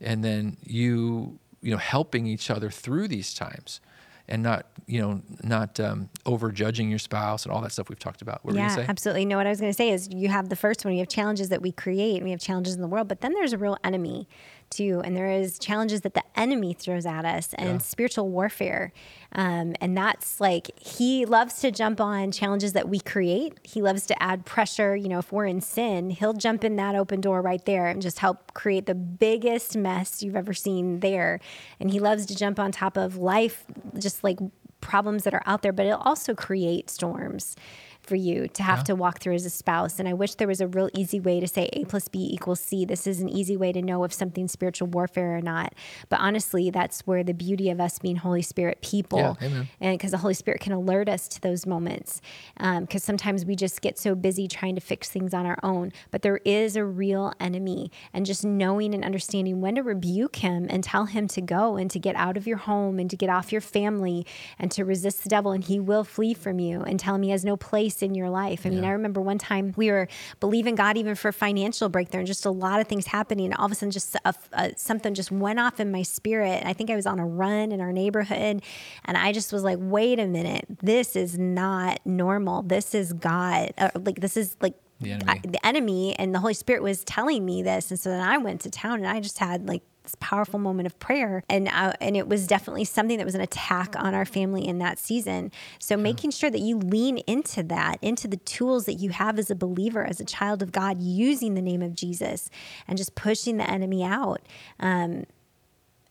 and 0.00 0.24
then 0.24 0.56
you 0.62 1.38
you 1.62 1.70
know 1.70 1.78
helping 1.78 2.26
each 2.26 2.50
other 2.50 2.70
through 2.70 3.08
these 3.08 3.34
times 3.34 3.80
and 4.28 4.42
not 4.42 4.66
you 4.86 5.00
know 5.00 5.20
not 5.42 5.78
um, 5.80 6.08
over 6.24 6.50
judging 6.50 6.88
your 6.88 6.98
spouse 6.98 7.44
and 7.44 7.52
all 7.52 7.60
that 7.60 7.72
stuff 7.72 7.88
we've 7.88 7.98
talked 7.98 8.22
about 8.22 8.44
what 8.44 8.54
were 8.54 8.60
you 8.60 8.66
yeah, 8.66 8.86
absolutely. 8.88 9.24
No, 9.24 9.36
what 9.36 9.46
I 9.46 9.50
was 9.50 9.60
going 9.60 9.72
to 9.72 9.76
say 9.76 9.90
is 9.90 10.08
you 10.10 10.28
have 10.28 10.48
the 10.48 10.56
first 10.56 10.84
one. 10.84 10.94
You 10.94 11.00
have 11.00 11.08
challenges 11.08 11.50
that 11.50 11.62
we 11.62 11.72
create, 11.72 12.16
and 12.16 12.24
we 12.24 12.30
have 12.30 12.40
challenges 12.40 12.74
in 12.74 12.80
the 12.80 12.88
world, 12.88 13.08
but 13.08 13.20
then 13.20 13.34
there's 13.34 13.52
a 13.52 13.58
real 13.58 13.76
enemy 13.84 14.28
and 14.78 15.16
there 15.16 15.30
is 15.30 15.58
challenges 15.58 16.00
that 16.02 16.14
the 16.14 16.22
enemy 16.36 16.72
throws 16.74 17.06
at 17.06 17.24
us, 17.24 17.54
and 17.54 17.68
Yeah. 17.68 17.78
spiritual 17.78 18.28
warfare, 18.28 18.92
um, 19.32 19.74
and 19.80 19.96
that's 19.96 20.40
like 20.40 20.70
he 20.78 21.24
loves 21.24 21.60
to 21.60 21.70
jump 21.70 22.00
on 22.00 22.30
challenges 22.30 22.72
that 22.72 22.88
we 22.88 23.00
create. 23.00 23.58
He 23.62 23.80
loves 23.82 24.06
to 24.06 24.22
add 24.22 24.44
pressure. 24.44 24.94
You 24.96 25.08
know, 25.08 25.18
if 25.18 25.32
we're 25.32 25.46
in 25.46 25.60
sin, 25.60 26.10
he'll 26.10 26.32
jump 26.32 26.64
in 26.64 26.76
that 26.76 26.94
open 26.94 27.20
door 27.20 27.40
right 27.40 27.64
there 27.64 27.86
and 27.86 28.02
just 28.02 28.18
help 28.18 28.54
create 28.54 28.86
the 28.86 28.94
biggest 28.94 29.76
mess 29.76 30.22
you've 30.22 30.36
ever 30.36 30.52
seen 30.54 31.00
there, 31.00 31.40
and 31.80 31.90
he 31.90 32.00
loves 32.00 32.26
to 32.26 32.34
jump 32.36 32.58
on 32.58 32.72
top 32.72 32.96
of 32.96 33.16
life, 33.16 33.64
just 33.98 34.22
like 34.24 34.38
problems 34.80 35.24
that 35.24 35.32
are 35.32 35.42
out 35.46 35.62
there, 35.62 35.72
but 35.72 35.86
it'll 35.86 35.98
also 36.00 36.34
create 36.34 36.90
storms 36.90 37.56
for 38.04 38.16
you 38.16 38.48
to 38.48 38.62
have 38.62 38.80
Yeah. 38.80 38.84
to 38.84 38.94
walk 38.94 39.20
through 39.20 39.34
as 39.34 39.44
a 39.44 39.50
spouse. 39.50 39.98
And 39.98 40.08
I 40.08 40.12
wish 40.12 40.34
there 40.34 40.48
was 40.48 40.60
a 40.60 40.68
real 40.68 40.90
easy 40.94 41.18
way 41.20 41.40
to 41.40 41.48
say 41.48 41.68
A 41.72 41.84
plus 41.84 42.08
B 42.08 42.28
equals 42.32 42.60
C. 42.60 42.84
This 42.84 43.06
is 43.06 43.20
an 43.20 43.28
easy 43.28 43.56
way 43.56 43.72
to 43.72 43.82
know 43.82 44.04
if 44.04 44.12
something's 44.12 44.52
spiritual 44.52 44.88
warfare 44.88 45.36
or 45.36 45.40
not. 45.40 45.74
But 46.08 46.20
honestly, 46.20 46.70
that's 46.70 47.00
where 47.06 47.24
the 47.24 47.32
beauty 47.34 47.70
of 47.70 47.80
us 47.80 47.98
being 47.98 48.16
Holy 48.16 48.42
Spirit 48.42 48.80
people, 48.82 49.36
Yeah, 49.40 49.64
and 49.80 49.98
because 49.98 50.10
the 50.10 50.18
Holy 50.18 50.34
Spirit 50.34 50.60
can 50.60 50.72
alert 50.72 51.08
us 51.08 51.26
to 51.28 51.40
those 51.40 51.66
moments. 51.66 52.20
Um, 52.58 52.82
because 52.84 53.02
sometimes 53.02 53.44
we 53.44 53.56
just 53.56 53.80
get 53.80 53.98
so 53.98 54.14
busy 54.14 54.46
trying 54.48 54.74
to 54.74 54.80
fix 54.80 55.08
things 55.08 55.32
on 55.32 55.46
our 55.46 55.58
own. 55.62 55.92
But 56.10 56.22
there 56.22 56.40
is 56.44 56.76
a 56.76 56.84
real 56.84 57.32
enemy, 57.40 57.90
and 58.12 58.26
just 58.26 58.44
knowing 58.44 58.94
and 58.94 59.04
understanding 59.04 59.60
when 59.60 59.76
to 59.76 59.82
rebuke 59.82 60.36
him 60.36 60.66
and 60.68 60.84
tell 60.84 61.06
him 61.06 61.26
to 61.28 61.40
go 61.40 61.76
and 61.76 61.90
to 61.90 61.98
get 61.98 62.14
out 62.16 62.36
of 62.36 62.46
your 62.46 62.58
home 62.58 62.98
and 62.98 63.08
to 63.10 63.16
get 63.16 63.30
off 63.30 63.50
your 63.52 63.60
family 63.60 64.26
and 64.58 64.70
to 64.72 64.84
resist 64.84 65.22
the 65.22 65.28
devil, 65.28 65.52
and 65.52 65.64
he 65.64 65.80
will 65.80 66.04
flee 66.04 66.34
from 66.34 66.58
you. 66.58 66.82
And 66.82 67.00
tell 67.00 67.14
him 67.14 67.22
he 67.22 67.30
has 67.30 67.44
no 67.44 67.56
place 67.56 67.93
in 68.02 68.14
your 68.14 68.30
life. 68.30 68.66
I 68.66 68.70
mean, 68.70 68.84
I 68.84 68.90
remember 68.92 69.20
one 69.20 69.38
time 69.38 69.72
we 69.76 69.90
were 69.90 70.08
believing 70.40 70.74
God 70.74 70.96
even 70.96 71.14
for 71.14 71.32
financial 71.32 71.88
breakthrough, 71.88 72.20
and 72.20 72.26
just 72.26 72.44
a 72.46 72.50
lot 72.50 72.80
of 72.80 72.86
things 72.88 73.06
happening. 73.06 73.46
And 73.46 73.54
all 73.54 73.66
of 73.66 73.72
a 73.72 73.74
sudden, 73.74 73.90
just 73.90 74.16
a, 74.24 74.34
a, 74.52 74.72
something 74.76 75.14
just 75.14 75.30
went 75.30 75.58
off 75.60 75.80
in 75.80 75.90
my 75.90 76.02
spirit. 76.02 76.62
I 76.64 76.72
think 76.72 76.90
I 76.90 76.96
was 76.96 77.06
on 77.06 77.18
a 77.18 77.26
run 77.26 77.72
in 77.72 77.80
our 77.80 77.92
neighborhood, 77.92 78.62
and 79.04 79.16
I 79.16 79.32
just 79.32 79.52
was 79.52 79.62
like, 79.64 79.78
"Wait 79.80 80.18
a 80.18 80.26
minute, 80.26 80.66
this 80.82 81.16
is 81.16 81.38
not 81.38 82.00
normal. 82.04 82.62
This 82.62 82.94
is 82.94 83.12
God. 83.12 83.72
Uh, 83.78 83.90
like 83.94 84.20
this 84.20 84.36
is 84.36 84.56
like." 84.60 84.74
The 85.00 85.10
enemy. 85.10 85.24
I- 85.28 85.40
the 85.48 85.66
enemy 85.66 86.14
and 86.18 86.34
the 86.34 86.38
Holy 86.38 86.54
Spirit 86.54 86.82
was 86.82 87.02
telling 87.04 87.44
me 87.44 87.62
this, 87.62 87.90
and 87.90 87.98
so 87.98 88.10
then 88.10 88.20
I 88.20 88.38
went 88.38 88.60
to 88.62 88.70
town 88.70 88.98
and 89.00 89.08
I 89.08 89.20
just 89.20 89.38
had 89.38 89.68
like 89.68 89.82
this 90.04 90.14
powerful 90.20 90.60
moment 90.60 90.86
of 90.86 90.98
prayer, 91.00 91.42
and 91.48 91.68
uh, 91.68 91.94
and 92.00 92.16
it 92.16 92.28
was 92.28 92.46
definitely 92.46 92.84
something 92.84 93.18
that 93.18 93.24
was 93.24 93.34
an 93.34 93.40
attack 93.40 93.96
on 93.98 94.14
our 94.14 94.24
family 94.24 94.66
in 94.66 94.78
that 94.78 94.98
season. 94.98 95.50
So 95.80 95.96
making 95.96 96.30
sure 96.30 96.50
that 96.50 96.60
you 96.60 96.78
lean 96.78 97.18
into 97.26 97.62
that, 97.64 97.98
into 98.00 98.28
the 98.28 98.36
tools 98.36 98.84
that 98.84 98.94
you 98.94 99.10
have 99.10 99.38
as 99.38 99.50
a 99.50 99.54
believer, 99.54 100.04
as 100.04 100.20
a 100.20 100.24
child 100.24 100.62
of 100.62 100.70
God, 100.70 101.00
using 101.00 101.54
the 101.54 101.62
name 101.62 101.82
of 101.82 101.94
Jesus, 101.94 102.50
and 102.86 102.96
just 102.96 103.14
pushing 103.14 103.56
the 103.56 103.68
enemy 103.68 104.04
out. 104.04 104.42
Um, 104.78 105.24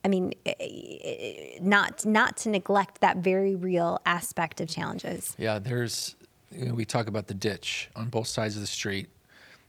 I 0.03 0.09
mean, 0.09 0.33
eh, 0.45 0.53
eh, 0.59 1.59
not 1.61 2.05
not 2.05 2.35
to 2.37 2.49
neglect 2.49 2.99
that 3.01 3.17
very 3.17 3.55
real 3.55 3.99
aspect 4.05 4.59
of 4.59 4.67
challenges. 4.67 5.35
Yeah, 5.37 5.59
there's, 5.59 6.15
you 6.51 6.65
know, 6.65 6.73
we 6.73 6.83
talk 6.83 7.07
about 7.07 7.27
the 7.27 7.33
ditch 7.33 7.89
on 7.95 8.09
both 8.09 8.27
sides 8.27 8.55
of 8.55 8.61
the 8.61 8.67
street. 8.67 9.09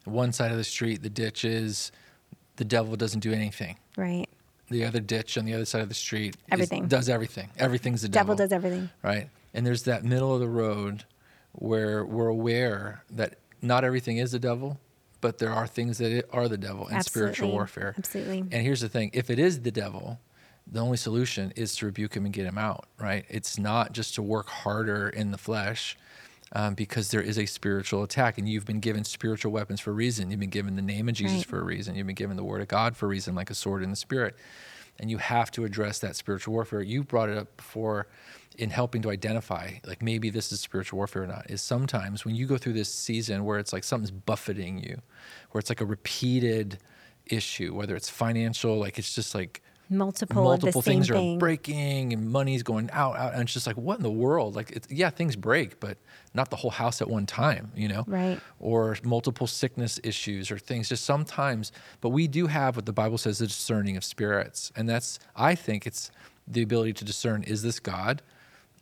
One 0.04 0.32
side 0.32 0.50
of 0.50 0.56
the 0.56 0.64
street, 0.64 1.02
the 1.02 1.10
ditch 1.10 1.44
is 1.44 1.92
the 2.56 2.64
devil 2.64 2.96
doesn't 2.96 3.20
do 3.20 3.32
anything. 3.32 3.76
Right. 3.96 4.28
The 4.70 4.84
other 4.84 5.00
ditch 5.00 5.36
on 5.38 5.44
the 5.44 5.54
other 5.54 5.64
side 5.64 5.82
of 5.82 5.88
the 5.88 5.94
street 5.94 6.34
is- 6.36 6.42
Everything. 6.50 6.86
does 6.88 7.08
everything. 7.08 7.50
Everything's 7.58 8.02
the 8.02 8.08
devil. 8.08 8.34
Devil 8.34 8.36
does 8.46 8.52
everything. 8.52 8.90
Right. 9.02 9.28
And 9.52 9.66
there's 9.66 9.82
that 9.84 10.04
middle 10.04 10.34
of 10.34 10.40
the 10.40 10.48
road 10.48 11.04
where 11.52 12.04
we're 12.04 12.28
aware 12.28 13.04
that 13.10 13.34
not 13.62 13.84
everything 13.84 14.16
is 14.16 14.32
the 14.32 14.38
devil, 14.38 14.80
but 15.20 15.38
there 15.38 15.50
are 15.52 15.66
things 15.66 15.98
that 15.98 16.24
are 16.32 16.48
the 16.48 16.58
devil 16.58 16.88
in 16.88 17.00
spiritual 17.02 17.50
warfare. 17.52 17.94
Absolutely. 17.96 18.40
And 18.40 18.62
here's 18.66 18.80
the 18.80 18.88
thing 18.88 19.10
if 19.12 19.30
it 19.30 19.38
is 19.38 19.60
the 19.60 19.70
devil, 19.70 20.18
the 20.66 20.80
only 20.80 20.96
solution 20.96 21.52
is 21.56 21.76
to 21.76 21.86
rebuke 21.86 22.14
him 22.16 22.24
and 22.24 22.34
get 22.34 22.46
him 22.46 22.58
out, 22.58 22.86
right? 22.98 23.24
It's 23.28 23.58
not 23.58 23.92
just 23.92 24.14
to 24.16 24.22
work 24.22 24.48
harder 24.48 25.08
in 25.08 25.30
the 25.30 25.38
flesh. 25.38 25.96
Um, 26.56 26.74
because 26.74 27.10
there 27.10 27.20
is 27.20 27.36
a 27.36 27.46
spiritual 27.46 28.04
attack, 28.04 28.38
and 28.38 28.48
you've 28.48 28.64
been 28.64 28.78
given 28.78 29.02
spiritual 29.02 29.50
weapons 29.50 29.80
for 29.80 29.90
a 29.90 29.94
reason. 29.94 30.30
You've 30.30 30.38
been 30.38 30.50
given 30.50 30.76
the 30.76 30.82
name 30.82 31.08
of 31.08 31.16
Jesus 31.16 31.38
Right. 31.38 31.46
for 31.46 31.60
a 31.60 31.64
reason. 31.64 31.96
You've 31.96 32.06
been 32.06 32.14
given 32.14 32.36
the 32.36 32.44
word 32.44 32.62
of 32.62 32.68
God 32.68 32.96
for 32.96 33.06
a 33.06 33.08
reason, 33.08 33.34
like 33.34 33.50
a 33.50 33.54
sword 33.54 33.82
in 33.82 33.90
the 33.90 33.96
spirit. 33.96 34.36
and 35.00 35.10
you 35.10 35.18
have 35.18 35.50
to 35.50 35.64
address 35.64 35.98
that 35.98 36.14
spiritual 36.14 36.54
warfare. 36.54 36.80
You 36.80 37.02
brought 37.02 37.28
it 37.28 37.36
up 37.36 37.56
before 37.56 38.06
in 38.58 38.70
helping 38.70 39.02
to 39.02 39.10
identify 39.10 39.68
like 39.84 40.00
maybe 40.00 40.30
this 40.30 40.52
is 40.52 40.60
spiritual 40.60 40.98
warfare 40.98 41.24
or 41.24 41.26
not 41.26 41.50
is 41.50 41.60
sometimes 41.60 42.24
when 42.24 42.36
you 42.36 42.46
go 42.46 42.56
through 42.56 42.74
this 42.74 42.88
season 42.94 43.44
where 43.44 43.58
it's 43.58 43.72
like 43.72 43.82
something's 43.82 44.12
buffeting 44.12 44.78
you 44.78 45.02
where 45.50 45.58
it's 45.58 45.68
like 45.68 45.80
a 45.80 45.84
repeated 45.84 46.78
issue 47.26 47.74
whether 47.74 47.96
it's 47.96 48.08
financial 48.08 48.78
like 48.78 48.96
it's 48.96 49.12
just 49.12 49.34
like 49.34 49.60
multiple 49.90 50.42
multiple 50.42 50.82
things 50.82 51.08
thing. 51.08 51.36
are 51.36 51.38
breaking 51.38 52.12
and 52.12 52.30
money's 52.30 52.62
going 52.62 52.88
out, 52.92 53.16
out 53.16 53.34
and 53.34 53.42
it's 53.42 53.52
just 53.52 53.66
like 53.66 53.76
what 53.76 53.98
in 53.98 54.02
the 54.02 54.10
world? 54.10 54.56
Like 54.56 54.70
it's, 54.70 54.90
yeah 54.90 55.10
things 55.10 55.36
break 55.36 55.80
but 55.80 55.98
not 56.32 56.50
the 56.50 56.56
whole 56.56 56.70
house 56.70 57.02
at 57.02 57.08
one 57.08 57.26
time 57.26 57.72
you 57.74 57.88
know? 57.88 58.04
Right. 58.06 58.40
Or 58.58 58.96
multiple 59.04 59.46
sickness 59.46 60.00
issues 60.02 60.50
or 60.50 60.58
things 60.58 60.88
just 60.88 61.04
sometimes 61.04 61.72
but 62.00 62.10
we 62.10 62.26
do 62.28 62.46
have 62.46 62.76
what 62.76 62.86
the 62.86 62.92
bible 62.92 63.18
says 63.18 63.38
the 63.38 63.46
discerning 63.46 63.96
of 63.96 64.04
spirits. 64.04 64.72
And 64.76 64.88
that's 64.88 65.18
i 65.36 65.54
think 65.54 65.86
it's 65.86 66.10
the 66.46 66.62
ability 66.62 66.94
to 66.94 67.04
discern 67.04 67.42
is 67.42 67.62
this 67.62 67.80
god? 67.80 68.22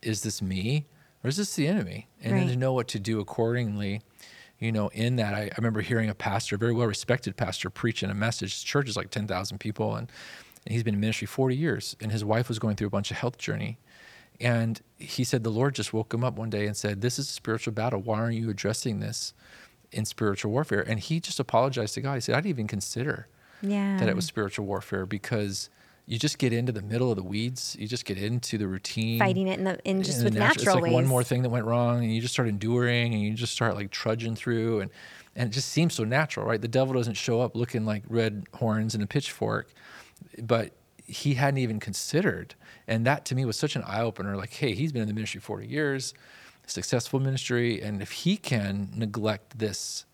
Is 0.02 0.22
this 0.22 0.42
me? 0.42 0.86
Or 1.24 1.28
is 1.28 1.36
this 1.36 1.54
the 1.54 1.68
enemy? 1.68 2.08
And 2.20 2.32
right. 2.32 2.40
then 2.40 2.48
to 2.48 2.56
know 2.56 2.72
what 2.72 2.88
to 2.88 2.98
do 2.98 3.20
accordingly 3.20 4.02
you 4.62 4.70
know, 4.70 4.88
in 4.94 5.16
that, 5.16 5.34
I, 5.34 5.40
I, 5.40 5.50
remember 5.58 5.80
hearing 5.80 6.08
a 6.08 6.14
pastor, 6.14 6.54
a 6.54 6.58
very 6.58 6.72
well 6.72 6.86
respected 6.86 7.36
pastor, 7.36 7.68
preaching 7.68 8.10
a 8.10 8.14
message. 8.14 8.64
Church 8.64 8.88
is 8.88 8.96
like 8.96 9.10
10,000 9.10 9.58
people, 9.58 9.96
and 9.96 10.08
and 10.64 10.72
he's 10.72 10.82
been 10.82 10.94
in 10.94 11.00
ministry 11.00 11.26
40 11.26 11.56
years 11.56 11.96
and 12.00 12.12
his 12.12 12.24
wife 12.24 12.48
was 12.48 12.58
going 12.58 12.76
through 12.76 12.86
a 12.86 12.90
bunch 12.90 13.10
of 13.10 13.16
health 13.16 13.38
journey 13.38 13.78
and 14.40 14.80
he 14.98 15.24
said 15.24 15.44
the 15.44 15.50
lord 15.50 15.74
just 15.74 15.92
woke 15.92 16.12
him 16.12 16.24
up 16.24 16.34
one 16.34 16.50
day 16.50 16.66
and 16.66 16.76
said 16.76 17.00
this 17.00 17.18
is 17.18 17.28
a 17.28 17.32
spiritual 17.32 17.72
battle 17.72 18.00
why 18.00 18.18
aren't 18.18 18.36
you 18.36 18.50
addressing 18.50 19.00
this 19.00 19.34
in 19.90 20.04
spiritual 20.04 20.50
warfare 20.50 20.80
and 20.80 21.00
he 21.00 21.20
just 21.20 21.38
apologized 21.38 21.94
to 21.94 22.00
god 22.00 22.14
he 22.14 22.20
said 22.20 22.34
i 22.34 22.38
didn't 22.38 22.50
even 22.50 22.66
consider 22.66 23.28
yeah. 23.62 23.96
that 23.98 24.08
it 24.08 24.16
was 24.16 24.24
spiritual 24.24 24.66
warfare 24.66 25.06
because 25.06 25.68
you 26.06 26.18
just 26.18 26.38
get 26.38 26.52
into 26.52 26.72
the 26.72 26.82
middle 26.82 27.10
of 27.10 27.16
the 27.16 27.22
weeds. 27.22 27.76
You 27.78 27.86
just 27.86 28.04
get 28.04 28.18
into 28.18 28.58
the 28.58 28.66
routine, 28.66 29.18
fighting 29.18 29.48
it 29.48 29.58
in 29.58 29.64
the 29.64 29.78
in 29.84 30.02
just 30.02 30.18
in 30.18 30.24
with 30.24 30.34
the 30.34 30.40
natural, 30.40 30.66
It's 30.66 30.74
like 30.74 30.82
ways. 30.84 30.92
one 30.92 31.06
more 31.06 31.22
thing 31.22 31.42
that 31.42 31.50
went 31.50 31.64
wrong, 31.64 32.02
and 32.02 32.12
you 32.12 32.20
just 32.20 32.34
start 32.34 32.48
enduring, 32.48 33.14
and 33.14 33.22
you 33.22 33.32
just 33.34 33.52
start 33.52 33.74
like 33.76 33.90
trudging 33.90 34.34
through, 34.34 34.80
and 34.80 34.90
and 35.36 35.50
it 35.50 35.52
just 35.52 35.68
seems 35.68 35.94
so 35.94 36.04
natural, 36.04 36.44
right? 36.44 36.60
The 36.60 36.68
devil 36.68 36.94
doesn't 36.94 37.14
show 37.14 37.40
up 37.40 37.54
looking 37.56 37.84
like 37.84 38.02
red 38.08 38.46
horns 38.54 38.94
and 38.94 39.02
a 39.02 39.06
pitchfork 39.06 39.72
but 40.42 40.72
he 41.06 41.34
hadn't 41.34 41.58
even 41.58 41.80
considered. 41.80 42.54
And 42.86 43.06
that 43.06 43.24
to 43.26 43.34
me 43.34 43.44
was 43.44 43.56
such 43.56 43.76
an 43.76 43.82
eye 43.82 44.00
opener. 44.00 44.36
Like, 44.36 44.52
hey, 44.54 44.74
he's 44.74 44.92
been 44.92 45.02
in 45.02 45.08
the 45.08 45.14
ministry 45.14 45.40
40 45.40 45.66
years, 45.66 46.14
successful 46.66 47.20
ministry, 47.20 47.80
and 47.80 48.02
if 48.02 48.12
he 48.12 48.36
can 48.36 48.90
neglect 48.94 49.58
this 49.58 50.04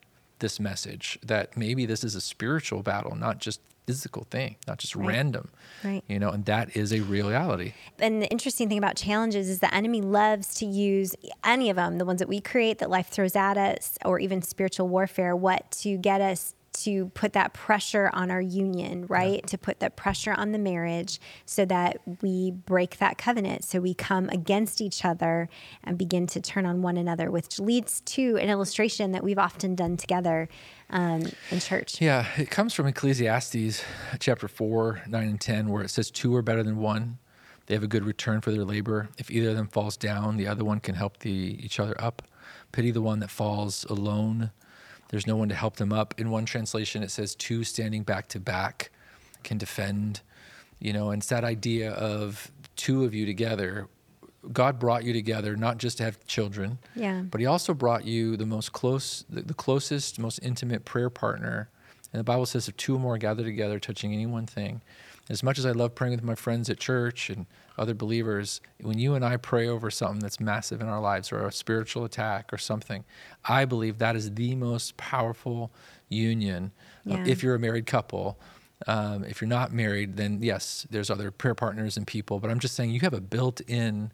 this 0.40 0.60
message, 0.60 1.18
that 1.24 1.56
maybe 1.56 1.84
this 1.84 2.04
is 2.04 2.14
a 2.14 2.20
spiritual 2.20 2.82
battle, 2.82 3.16
not 3.16 3.38
just 3.38 3.60
physical 3.88 4.24
thing, 4.30 4.54
not 4.66 4.78
just 4.78 4.94
right. 4.94 5.08
random. 5.08 5.48
Right. 5.82 6.04
You 6.08 6.18
know, 6.18 6.28
and 6.28 6.44
that 6.44 6.76
is 6.76 6.92
a 6.92 7.00
reality. 7.00 7.72
And 7.98 8.20
the 8.20 8.28
interesting 8.28 8.68
thing 8.68 8.76
about 8.76 8.96
challenges 8.96 9.48
is 9.48 9.60
the 9.60 9.74
enemy 9.74 10.02
loves 10.02 10.54
to 10.56 10.66
use 10.66 11.16
any 11.42 11.70
of 11.70 11.76
them, 11.76 11.96
the 11.96 12.04
ones 12.04 12.18
that 12.18 12.28
we 12.28 12.38
create 12.38 12.80
that 12.80 12.90
life 12.90 13.08
throws 13.08 13.34
at 13.34 13.56
us, 13.56 13.96
or 14.04 14.20
even 14.20 14.42
spiritual 14.42 14.88
warfare, 14.88 15.34
what 15.34 15.70
to 15.80 15.96
get 15.96 16.20
us 16.20 16.54
to 16.84 17.06
put 17.10 17.32
that 17.32 17.52
pressure 17.52 18.10
on 18.12 18.30
our 18.30 18.40
union, 18.40 19.06
right? 19.06 19.40
Yeah. 19.42 19.46
To 19.46 19.58
put 19.58 19.80
that 19.80 19.96
pressure 19.96 20.32
on 20.32 20.52
the 20.52 20.58
marriage 20.58 21.20
so 21.44 21.64
that 21.66 21.98
we 22.22 22.50
break 22.50 22.98
that 22.98 23.18
covenant. 23.18 23.64
So 23.64 23.80
we 23.80 23.94
come 23.94 24.28
against 24.28 24.80
each 24.80 25.04
other 25.04 25.48
and 25.84 25.98
begin 25.98 26.26
to 26.28 26.40
turn 26.40 26.66
on 26.66 26.82
one 26.82 26.96
another, 26.96 27.30
which 27.30 27.58
leads 27.58 28.00
to 28.02 28.36
an 28.36 28.48
illustration 28.48 29.12
that 29.12 29.24
we've 29.24 29.38
often 29.38 29.74
done 29.74 29.96
together 29.96 30.48
um, 30.90 31.24
in 31.50 31.60
church. 31.60 32.00
Yeah, 32.00 32.26
it 32.36 32.50
comes 32.50 32.74
from 32.74 32.86
Ecclesiastes 32.86 33.82
chapter 34.18 34.48
4, 34.48 35.02
9, 35.08 35.28
and 35.28 35.40
10, 35.40 35.68
where 35.68 35.82
it 35.82 35.90
says, 35.90 36.10
Two 36.10 36.34
are 36.34 36.42
better 36.42 36.62
than 36.62 36.78
one. 36.78 37.18
They 37.66 37.74
have 37.74 37.82
a 37.82 37.88
good 37.88 38.04
return 38.04 38.40
for 38.40 38.50
their 38.50 38.64
labor. 38.64 39.10
If 39.18 39.30
either 39.30 39.50
of 39.50 39.56
them 39.56 39.68
falls 39.68 39.96
down, 39.96 40.38
the 40.38 40.46
other 40.46 40.64
one 40.64 40.80
can 40.80 40.94
help 40.94 41.18
the, 41.18 41.30
each 41.30 41.78
other 41.78 41.94
up. 42.00 42.22
Pity 42.72 42.90
the 42.90 43.02
one 43.02 43.20
that 43.20 43.30
falls 43.30 43.84
alone 43.84 44.50
there's 45.08 45.26
no 45.26 45.36
one 45.36 45.48
to 45.48 45.54
help 45.54 45.76
them 45.76 45.92
up. 45.92 46.14
In 46.18 46.30
one 46.30 46.44
translation, 46.44 47.02
it 47.02 47.10
says 47.10 47.34
two 47.34 47.64
standing 47.64 48.02
back 48.02 48.28
to 48.28 48.40
back 48.40 48.90
can 49.42 49.58
defend. 49.58 50.20
You 50.80 50.92
know, 50.92 51.10
and 51.10 51.20
it's 51.20 51.28
that 51.30 51.44
idea 51.44 51.92
of 51.92 52.50
two 52.76 53.04
of 53.04 53.14
you 53.14 53.26
together. 53.26 53.88
God 54.52 54.78
brought 54.78 55.04
you 55.04 55.12
together 55.12 55.56
not 55.56 55.78
just 55.78 55.98
to 55.98 56.04
have 56.04 56.24
children, 56.26 56.78
yeah. 56.94 57.22
but 57.22 57.40
He 57.40 57.46
also 57.46 57.74
brought 57.74 58.04
you 58.04 58.36
the 58.36 58.46
most 58.46 58.72
close, 58.72 59.24
the, 59.28 59.42
the 59.42 59.54
closest, 59.54 60.18
most 60.18 60.38
intimate 60.42 60.84
prayer 60.84 61.10
partner. 61.10 61.68
And 62.12 62.20
the 62.20 62.24
Bible 62.24 62.46
says, 62.46 62.68
if 62.68 62.76
two 62.76 62.94
or 62.94 62.98
more 62.98 63.18
gather 63.18 63.42
together, 63.42 63.78
touching 63.78 64.12
any 64.12 64.26
one 64.26 64.46
thing, 64.46 64.80
as 65.30 65.42
much 65.42 65.58
as 65.58 65.66
I 65.66 65.72
love 65.72 65.94
praying 65.94 66.14
with 66.14 66.24
my 66.24 66.34
friends 66.34 66.70
at 66.70 66.78
church 66.78 67.28
and 67.28 67.46
other 67.76 67.94
believers, 67.94 68.60
when 68.80 68.98
you 68.98 69.14
and 69.14 69.24
I 69.24 69.36
pray 69.36 69.68
over 69.68 69.90
something 69.90 70.20
that's 70.20 70.40
massive 70.40 70.80
in 70.80 70.88
our 70.88 71.00
lives 71.00 71.30
or 71.30 71.46
a 71.46 71.52
spiritual 71.52 72.04
attack 72.04 72.52
or 72.52 72.58
something, 72.58 73.04
I 73.44 73.64
believe 73.64 73.98
that 73.98 74.16
is 74.16 74.34
the 74.34 74.54
most 74.54 74.96
powerful 74.96 75.70
union. 76.08 76.72
Uh, 77.08 77.14
yeah. 77.14 77.24
if 77.26 77.42
you're 77.42 77.54
a 77.54 77.58
married 77.58 77.86
couple, 77.86 78.38
um, 78.86 79.24
if 79.24 79.40
you're 79.40 79.48
not 79.48 79.72
married, 79.72 80.16
then 80.16 80.42
yes, 80.42 80.86
there's 80.90 81.10
other 81.10 81.30
prayer 81.30 81.54
partners 81.54 81.96
and 81.96 82.06
people. 82.06 82.38
But 82.38 82.50
I'm 82.50 82.58
just 82.58 82.74
saying 82.74 82.90
you 82.90 83.00
have 83.00 83.14
a 83.14 83.20
built 83.20 83.60
in 83.62 84.12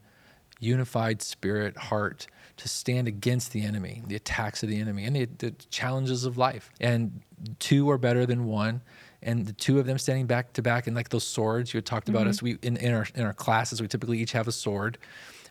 unified 0.59 1.23
spirit, 1.23 1.77
heart 1.77 2.27
to 2.57 2.69
stand 2.69 3.09
against 3.09 3.53
the 3.53 3.63
enemy, 3.63 4.03
the 4.07 4.15
attacks 4.17 4.63
of 4.63 4.69
the 4.69 4.81
enemy, 4.81 5.05
and 5.05 5.17
the, 5.17 5.25
the 5.39 5.51
challenges 5.71 6.25
of 6.25 6.39
life. 6.39 6.71
And 6.81 7.21
two 7.59 7.91
are 7.91 7.99
better 7.99 8.27
than 8.27 8.47
one 8.47 8.81
and 9.25 9.47
the 9.47 9.53
two 9.53 9.79
of 9.79 9.87
them 9.87 9.99
standing 9.99 10.27
back 10.27 10.53
to 10.53 10.63
back 10.63 10.87
and 10.87 10.95
like 10.95 11.09
those 11.09 11.27
swords 11.27 11.73
you 11.73 11.79
had 11.79 11.87
talked 11.87 12.09
about 12.09 12.23
mm-hmm. 12.23 12.31
us 12.31 12.43
we 12.43 12.59
in, 12.63 12.77
in 12.77 12.95
our 12.95 13.07
in 13.15 13.25
our 13.25 13.33
classes 13.33 13.81
we 13.81 13.89
typically 13.89 14.19
each 14.19 14.33
have 14.33 14.47
a 14.47 14.53
sword 14.53 14.99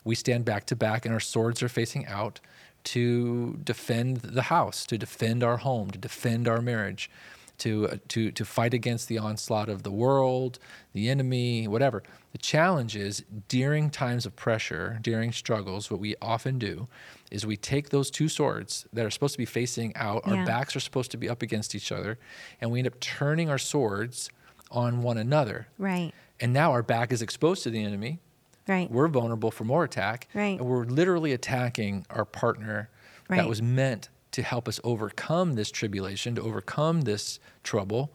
we 0.04 0.14
stand 0.14 0.44
back 0.44 0.66
to 0.66 0.76
back 0.76 1.04
and 1.04 1.12
our 1.12 1.20
swords 1.20 1.62
are 1.62 1.68
facing 1.68 2.06
out 2.06 2.40
to 2.84 3.58
defend 3.64 4.18
the 4.18 4.42
house 4.42 4.86
to 4.86 4.96
defend 4.96 5.42
our 5.42 5.58
home 5.58 5.90
to 5.90 5.98
defend 5.98 6.48
our 6.48 6.60
marriage 6.60 7.10
to 7.58 7.88
uh, 7.88 7.96
to 8.08 8.30
to 8.30 8.44
fight 8.44 8.74
against 8.74 9.08
the 9.08 9.18
onslaught 9.18 9.68
of 9.68 9.82
the 9.82 9.90
world 9.90 10.58
the 10.92 11.08
enemy 11.08 11.66
whatever 11.68 12.02
the 12.32 12.38
challenge 12.38 12.96
is 12.96 13.24
during 13.48 13.90
times 13.90 14.26
of 14.26 14.34
pressure 14.36 14.98
during 15.02 15.32
struggles 15.32 15.90
what 15.90 16.00
we 16.00 16.14
often 16.20 16.58
do 16.58 16.88
is 17.34 17.44
we 17.44 17.56
take 17.56 17.90
those 17.90 18.12
two 18.12 18.28
swords 18.28 18.86
that 18.92 19.04
are 19.04 19.10
supposed 19.10 19.34
to 19.34 19.38
be 19.38 19.44
facing 19.44 19.94
out, 19.96 20.22
yeah. 20.24 20.34
our 20.34 20.46
backs 20.46 20.76
are 20.76 20.80
supposed 20.80 21.10
to 21.10 21.16
be 21.16 21.28
up 21.28 21.42
against 21.42 21.74
each 21.74 21.90
other, 21.90 22.16
and 22.60 22.70
we 22.70 22.78
end 22.78 22.86
up 22.86 23.00
turning 23.00 23.50
our 23.50 23.58
swords 23.58 24.30
on 24.70 25.02
one 25.02 25.18
another. 25.18 25.66
Right. 25.76 26.12
And 26.38 26.52
now 26.52 26.70
our 26.70 26.82
back 26.84 27.12
is 27.12 27.22
exposed 27.22 27.64
to 27.64 27.70
the 27.70 27.82
enemy. 27.82 28.20
Right. 28.68 28.88
We're 28.88 29.08
vulnerable 29.08 29.50
for 29.50 29.64
more 29.64 29.82
attack. 29.82 30.28
Right. 30.32 30.58
And 30.58 30.68
we're 30.68 30.84
literally 30.84 31.32
attacking 31.32 32.06
our 32.08 32.24
partner 32.24 32.88
right. 33.28 33.38
that 33.38 33.48
was 33.48 33.60
meant 33.60 34.10
to 34.34 34.42
help 34.42 34.66
us 34.66 34.80
overcome 34.82 35.54
this 35.54 35.70
tribulation, 35.70 36.34
to 36.34 36.42
overcome 36.42 37.02
this 37.02 37.38
trouble. 37.62 38.10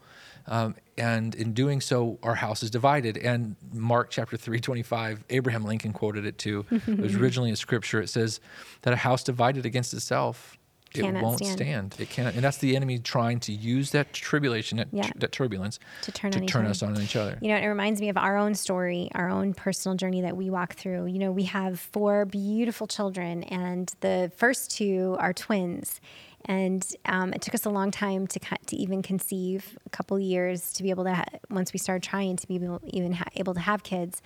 Um, 0.47 0.75
and 0.97 1.33
in 1.33 1.53
doing 1.53 1.79
so, 1.79 2.19
our 2.23 2.35
house 2.35 2.61
is 2.61 2.69
divided. 2.69 3.17
And 3.17 3.55
Mark 3.71 4.09
chapter 4.09 4.35
3, 4.35 4.59
25, 4.59 5.23
Abraham 5.29 5.63
Lincoln 5.63 5.93
quoted 5.93 6.25
it 6.25 6.37
too. 6.37 6.65
it 6.69 6.99
was 6.99 7.15
originally 7.21 7.51
a 7.51 7.55
scripture. 7.55 8.01
It 8.01 8.09
says 8.09 8.41
that 8.81 8.91
a 8.91 8.97
house 8.97 9.23
divided 9.23 9.65
against 9.65 9.93
itself, 9.93 10.57
Cannot 10.93 11.19
it 11.19 11.23
won't 11.23 11.37
stand. 11.37 11.57
stand. 11.57 11.95
It 11.99 12.09
cannot. 12.09 12.33
And 12.33 12.43
that's 12.43 12.57
the 12.57 12.75
enemy 12.75 12.99
trying 12.99 13.39
to 13.41 13.51
use 13.51 13.91
that 13.91 14.13
tribulation, 14.13 14.77
that, 14.77 14.87
yeah. 14.91 15.09
that 15.15 15.31
turbulence, 15.31 15.79
to 16.03 16.11
turn, 16.11 16.31
to 16.31 16.39
on 16.39 16.47
turn 16.47 16.65
us 16.65 16.81
on 16.81 16.99
each 17.01 17.15
other. 17.15 17.37
You 17.41 17.49
know, 17.49 17.57
it 17.57 17.65
reminds 17.65 18.01
me 18.01 18.09
of 18.09 18.17
our 18.17 18.37
own 18.37 18.55
story, 18.55 19.09
our 19.13 19.29
own 19.29 19.53
personal 19.53 19.95
journey 19.95 20.21
that 20.21 20.35
we 20.35 20.49
walk 20.49 20.75
through. 20.75 21.07
You 21.07 21.19
know, 21.19 21.31
we 21.31 21.43
have 21.43 21.79
four 21.79 22.25
beautiful 22.25 22.87
children, 22.87 23.43
and 23.43 23.93
the 24.01 24.31
first 24.35 24.71
two 24.71 25.15
are 25.19 25.33
twins 25.33 25.99
and 26.45 26.95
um, 27.05 27.33
it 27.33 27.41
took 27.41 27.53
us 27.53 27.65
a 27.65 27.69
long 27.69 27.91
time 27.91 28.25
to 28.27 28.39
to 28.39 28.75
even 28.75 29.01
conceive 29.01 29.77
a 29.85 29.89
couple 29.89 30.19
years 30.19 30.71
to 30.73 30.83
be 30.83 30.89
able 30.89 31.03
to 31.03 31.13
ha- 31.13 31.25
once 31.49 31.73
we 31.73 31.79
started 31.79 32.03
trying 32.03 32.37
to 32.37 32.47
be 32.47 32.55
able, 32.55 32.79
even 32.85 33.13
ha- 33.13 33.25
able 33.35 33.53
to 33.53 33.59
have 33.59 33.83
kids 33.83 34.21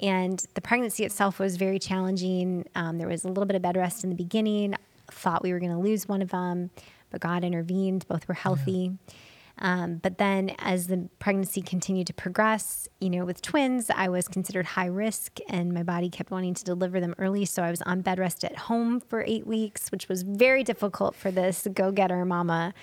and 0.00 0.46
the 0.54 0.60
pregnancy 0.60 1.04
itself 1.04 1.38
was 1.38 1.56
very 1.56 1.78
challenging 1.78 2.64
um, 2.74 2.98
there 2.98 3.08
was 3.08 3.24
a 3.24 3.28
little 3.28 3.46
bit 3.46 3.56
of 3.56 3.62
bed 3.62 3.76
rest 3.76 4.02
in 4.02 4.10
the 4.10 4.16
beginning 4.16 4.74
thought 5.10 5.42
we 5.42 5.52
were 5.52 5.58
going 5.58 5.72
to 5.72 5.78
lose 5.78 6.06
one 6.08 6.22
of 6.22 6.30
them 6.30 6.70
but 7.10 7.20
god 7.20 7.44
intervened 7.44 8.06
both 8.08 8.26
were 8.28 8.34
healthy 8.34 8.92
yeah. 8.92 9.12
Um, 9.60 9.96
but 9.96 10.18
then 10.18 10.54
as 10.58 10.86
the 10.86 11.08
pregnancy 11.18 11.62
continued 11.62 12.06
to 12.08 12.14
progress, 12.14 12.88
you 13.00 13.10
know, 13.10 13.24
with 13.24 13.42
twins, 13.42 13.90
I 13.94 14.08
was 14.08 14.28
considered 14.28 14.66
high 14.66 14.86
risk 14.86 15.38
and 15.48 15.72
my 15.72 15.82
body 15.82 16.08
kept 16.08 16.30
wanting 16.30 16.54
to 16.54 16.64
deliver 16.64 17.00
them 17.00 17.14
early. 17.18 17.44
So 17.44 17.62
I 17.62 17.70
was 17.70 17.82
on 17.82 18.02
bed 18.02 18.18
rest 18.18 18.44
at 18.44 18.56
home 18.56 19.00
for 19.00 19.24
eight 19.26 19.46
weeks, 19.46 19.90
which 19.90 20.08
was 20.08 20.22
very 20.22 20.62
difficult 20.62 21.16
for 21.16 21.30
this 21.30 21.66
go 21.72 21.90
getter 21.90 22.24
mama. 22.24 22.74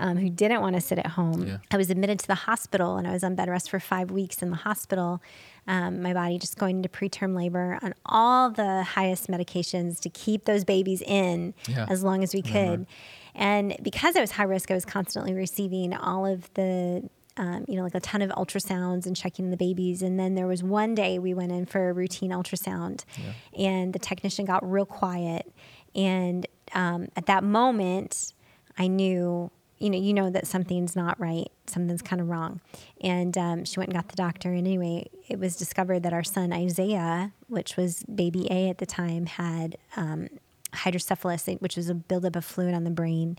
Um, 0.00 0.16
who 0.16 0.30
didn't 0.30 0.60
want 0.60 0.76
to 0.76 0.80
sit 0.80 0.96
at 0.98 1.08
home. 1.08 1.44
Yeah. 1.44 1.56
I 1.72 1.76
was 1.76 1.90
admitted 1.90 2.20
to 2.20 2.28
the 2.28 2.36
hospital 2.36 2.98
and 2.98 3.08
I 3.08 3.10
was 3.10 3.24
on 3.24 3.34
bed 3.34 3.48
rest 3.48 3.68
for 3.68 3.80
five 3.80 4.12
weeks 4.12 4.42
in 4.42 4.50
the 4.50 4.56
hospital. 4.56 5.20
Um, 5.68 6.02
my 6.02 6.14
body 6.14 6.38
just 6.38 6.56
going 6.56 6.78
into 6.78 6.88
preterm 6.88 7.36
labor 7.36 7.78
on 7.82 7.94
all 8.04 8.50
the 8.50 8.82
highest 8.82 9.28
medications 9.28 10.00
to 10.00 10.08
keep 10.08 10.46
those 10.46 10.64
babies 10.64 11.02
in 11.02 11.54
yeah. 11.68 11.86
as 11.88 12.02
long 12.02 12.24
as 12.24 12.34
we 12.34 12.42
could. 12.42 12.86
And 13.34 13.76
because 13.82 14.16
I 14.16 14.20
was 14.20 14.32
high 14.32 14.44
risk, 14.44 14.70
I 14.70 14.74
was 14.74 14.84
constantly 14.84 15.34
receiving 15.34 15.94
all 15.94 16.26
of 16.26 16.52
the 16.54 17.08
um, 17.38 17.64
you 17.68 17.76
know, 17.76 17.84
like 17.84 17.94
a 17.94 18.00
ton 18.00 18.20
of 18.20 18.30
ultrasounds 18.30 19.06
and 19.06 19.14
checking 19.14 19.50
the 19.50 19.56
babies. 19.56 20.02
And 20.02 20.18
then 20.18 20.34
there 20.34 20.46
was 20.46 20.62
one 20.62 20.94
day 20.94 21.18
we 21.18 21.34
went 21.34 21.52
in 21.52 21.66
for 21.66 21.88
a 21.88 21.92
routine 21.92 22.30
ultrasound, 22.30 23.04
yeah. 23.16 23.32
and 23.56 23.92
the 23.92 23.98
technician 24.00 24.44
got 24.44 24.68
real 24.68 24.84
quiet. 24.84 25.50
And 25.94 26.46
um, 26.74 27.08
at 27.16 27.26
that 27.26 27.44
moment, 27.44 28.32
I 28.76 28.88
knew, 28.88 29.50
you 29.78 29.90
know, 29.90 29.98
you 29.98 30.12
know 30.12 30.30
that 30.30 30.46
something's 30.46 30.96
not 30.96 31.18
right, 31.20 31.50
something's 31.66 32.02
kind 32.02 32.20
of 32.20 32.28
wrong. 32.28 32.60
And 33.00 33.36
um, 33.38 33.64
she 33.64 33.78
went 33.78 33.90
and 33.90 33.96
got 33.96 34.08
the 34.08 34.16
doctor. 34.16 34.50
And 34.50 34.66
anyway, 34.66 35.08
it 35.28 35.38
was 35.38 35.56
discovered 35.56 36.02
that 36.02 36.12
our 36.12 36.24
son 36.24 36.52
Isaiah, 36.52 37.32
which 37.48 37.76
was 37.76 38.02
baby 38.04 38.48
A 38.50 38.68
at 38.68 38.78
the 38.78 38.86
time, 38.86 39.26
had 39.26 39.76
um, 39.96 40.28
hydrocephalus, 40.72 41.46
which 41.60 41.76
was 41.76 41.88
a 41.88 41.94
buildup 41.94 42.36
of 42.36 42.44
fluid 42.44 42.74
on 42.74 42.84
the 42.84 42.90
brain 42.90 43.38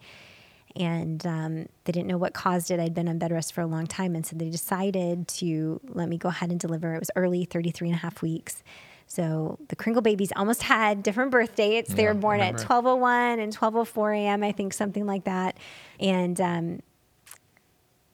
and 0.75 1.25
um, 1.25 1.55
they 1.85 1.91
didn't 1.91 2.07
know 2.07 2.17
what 2.17 2.33
caused 2.33 2.71
it. 2.71 2.79
I'd 2.79 2.93
been 2.93 3.09
on 3.09 3.17
bed 3.17 3.31
rest 3.31 3.53
for 3.53 3.61
a 3.61 3.65
long 3.65 3.87
time, 3.87 4.15
and 4.15 4.25
so 4.25 4.35
they 4.35 4.49
decided 4.49 5.27
to 5.29 5.79
let 5.87 6.09
me 6.09 6.17
go 6.17 6.29
ahead 6.29 6.51
and 6.51 6.59
deliver. 6.59 6.93
It 6.95 6.99
was 6.99 7.11
early, 7.15 7.45
33 7.45 7.89
and 7.89 7.95
a 7.95 7.99
half 7.99 8.21
weeks. 8.21 8.63
So 9.09 9.57
the 9.69 9.75
Kringle 9.75 10.03
babies 10.03 10.31
almost 10.35 10.61
had 10.61 11.01
different 11.01 11.31
birth 11.31 11.55
dates. 11.55 11.91
They 11.91 12.03
yeah, 12.03 12.09
were 12.09 12.19
born 12.19 12.41
at 12.41 12.55
12:01 12.55 13.39
and 13.41 13.55
12:04 13.55 14.15
a.m. 14.15 14.43
I 14.43 14.51
think 14.51 14.71
something 14.71 15.07
like 15.07 15.23
that. 15.23 15.57
And 15.99 16.39
um, 16.39 16.79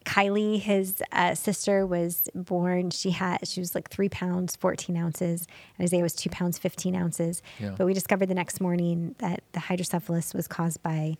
Kylie, 0.05 0.57
his 0.57 1.03
uh, 1.11 1.35
sister, 1.35 1.85
was 1.85 2.29
born. 2.33 2.91
She 2.91 3.11
had 3.11 3.45
she 3.45 3.59
was 3.59 3.75
like 3.75 3.89
three 3.89 4.07
pounds 4.07 4.55
14 4.55 4.95
ounces, 4.95 5.47
and 5.77 5.83
Isaiah 5.83 6.01
was 6.01 6.15
two 6.15 6.29
pounds 6.29 6.57
15 6.57 6.95
ounces. 6.95 7.43
Yeah. 7.59 7.75
But 7.77 7.85
we 7.85 7.93
discovered 7.93 8.27
the 8.27 8.35
next 8.35 8.61
morning 8.61 9.15
that 9.17 9.43
the 9.51 9.59
hydrocephalus 9.59 10.33
was 10.33 10.47
caused 10.47 10.81
by 10.81 11.17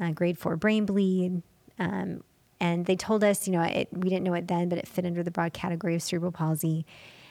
uh, 0.00 0.12
grade 0.12 0.38
four 0.38 0.56
brain 0.56 0.86
bleed. 0.86 1.42
Um, 1.78 2.24
and 2.60 2.86
they 2.86 2.96
told 2.96 3.22
us, 3.22 3.46
you 3.46 3.52
know, 3.52 3.62
it, 3.62 3.88
we 3.92 4.08
didn't 4.08 4.24
know 4.24 4.34
it 4.34 4.48
then, 4.48 4.70
but 4.70 4.78
it 4.78 4.88
fit 4.88 5.04
under 5.04 5.22
the 5.22 5.30
broad 5.30 5.52
category 5.52 5.94
of 5.94 6.02
cerebral 6.02 6.32
palsy. 6.32 6.86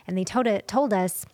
And 0.06 0.16
they 0.16 0.24
told 0.24 0.46
it 0.46 0.68
told 0.68 0.94
us 0.94 1.26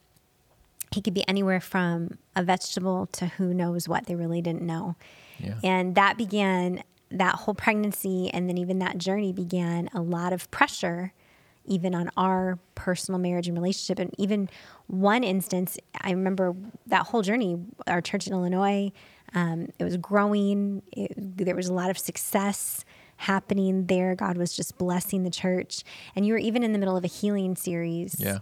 he 0.93 1.01
could 1.01 1.13
be 1.13 1.27
anywhere 1.27 1.59
from 1.59 2.17
a 2.35 2.43
vegetable 2.43 3.07
to 3.07 3.27
who 3.27 3.53
knows 3.53 3.87
what. 3.87 4.05
They 4.05 4.15
really 4.15 4.41
didn't 4.41 4.61
know. 4.61 4.95
Yeah. 5.39 5.55
And 5.63 5.95
that 5.95 6.17
began 6.17 6.83
that 7.11 7.35
whole 7.35 7.53
pregnancy, 7.53 8.29
and 8.33 8.49
then 8.49 8.57
even 8.57 8.79
that 8.79 8.97
journey 8.97 9.33
began 9.33 9.89
a 9.93 10.01
lot 10.01 10.33
of 10.33 10.49
pressure, 10.51 11.13
even 11.65 11.93
on 11.93 12.09
our 12.17 12.59
personal 12.75 13.19
marriage 13.19 13.47
and 13.47 13.57
relationship. 13.57 13.99
And 13.99 14.13
even 14.17 14.49
one 14.87 15.23
instance, 15.23 15.77
I 16.01 16.11
remember 16.11 16.55
that 16.87 17.07
whole 17.07 17.21
journey. 17.21 17.57
Our 17.87 18.01
church 18.01 18.27
in 18.27 18.33
Illinois 18.33 18.91
um, 19.33 19.69
it 19.79 19.83
was 19.83 19.97
growing. 19.97 20.83
It, 20.91 21.13
there 21.17 21.55
was 21.55 21.67
a 21.67 21.73
lot 21.73 21.89
of 21.89 21.97
success 21.97 22.85
happening 23.17 23.87
there. 23.87 24.15
God 24.15 24.37
was 24.37 24.55
just 24.55 24.77
blessing 24.77 25.23
the 25.23 25.29
church. 25.29 25.83
And 26.15 26.25
you 26.25 26.33
were 26.33 26.39
even 26.39 26.63
in 26.63 26.73
the 26.73 26.79
middle 26.79 26.97
of 26.97 27.03
a 27.03 27.07
healing 27.07 27.55
series 27.55 28.15
yeah. 28.19 28.39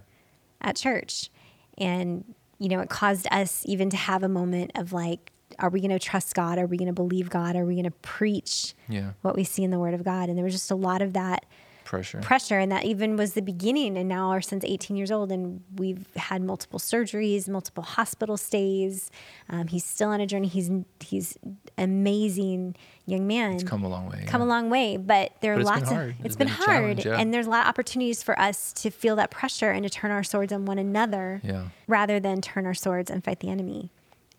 at 0.60 0.76
church. 0.76 1.30
And, 1.78 2.34
you 2.62 2.68
know, 2.68 2.78
it 2.78 2.88
caused 2.88 3.26
us 3.32 3.64
even 3.66 3.90
to 3.90 3.96
have 3.96 4.22
a 4.22 4.28
moment 4.28 4.70
of 4.76 4.92
like, 4.92 5.32
are 5.58 5.68
we 5.68 5.80
going 5.80 5.90
to 5.90 5.98
trust 5.98 6.32
God? 6.36 6.58
Are 6.58 6.66
we 6.66 6.76
going 6.76 6.86
to 6.86 6.92
believe 6.92 7.28
God? 7.28 7.56
Are 7.56 7.64
we 7.64 7.74
going 7.74 7.84
to 7.84 7.90
preach 7.90 8.74
yeah. 8.88 9.10
what 9.22 9.34
we 9.34 9.42
see 9.42 9.64
in 9.64 9.72
the 9.72 9.80
Word 9.80 9.94
of 9.94 10.04
God? 10.04 10.28
And 10.28 10.38
there 10.38 10.44
was 10.44 10.54
just 10.54 10.70
a 10.70 10.76
lot 10.76 11.02
of 11.02 11.12
that 11.14 11.44
pressure. 11.92 12.20
Pressure 12.20 12.58
and 12.58 12.72
that 12.72 12.84
even 12.86 13.16
was 13.16 13.34
the 13.34 13.42
beginning 13.42 13.98
and 13.98 14.08
now 14.08 14.30
our 14.30 14.40
son's 14.40 14.64
18 14.64 14.96
years 14.96 15.10
old 15.10 15.30
and 15.30 15.62
we've 15.76 16.06
had 16.16 16.40
multiple 16.40 16.78
surgeries 16.78 17.50
multiple 17.50 17.82
hospital 17.82 18.38
stays. 18.38 19.10
Um, 19.50 19.66
he's 19.66 19.84
still 19.84 20.08
on 20.08 20.18
a 20.18 20.26
journey. 20.26 20.48
He's 20.48 20.70
he's 21.00 21.36
amazing 21.76 22.76
young 23.04 23.26
man. 23.26 23.52
It's 23.52 23.64
come 23.64 23.84
a 23.84 23.90
long 23.90 24.08
way 24.08 24.24
come 24.26 24.40
yeah. 24.40 24.46
a 24.46 24.48
long 24.48 24.70
way 24.70 24.96
but 24.96 25.32
there 25.42 25.52
are 25.52 25.62
lots 25.62 25.90
of 25.90 25.98
it's, 25.98 26.16
it's 26.24 26.36
been, 26.36 26.46
been 26.46 26.56
hard 26.56 27.04
yeah. 27.04 27.18
and 27.18 27.34
there's 27.34 27.46
a 27.46 27.50
lot 27.50 27.64
of 27.64 27.68
opportunities 27.68 28.22
for 28.22 28.40
us 28.40 28.72
to 28.72 28.90
feel 28.90 29.16
that 29.16 29.30
pressure 29.30 29.70
and 29.70 29.82
to 29.82 29.90
turn 29.90 30.10
our 30.10 30.24
swords 30.24 30.50
on 30.50 30.64
one 30.64 30.78
another 30.78 31.42
yeah. 31.44 31.64
rather 31.88 32.18
than 32.18 32.40
turn 32.40 32.64
our 32.64 32.72
swords 32.72 33.10
and 33.10 33.22
fight 33.22 33.40
the 33.40 33.50
enemy 33.50 33.90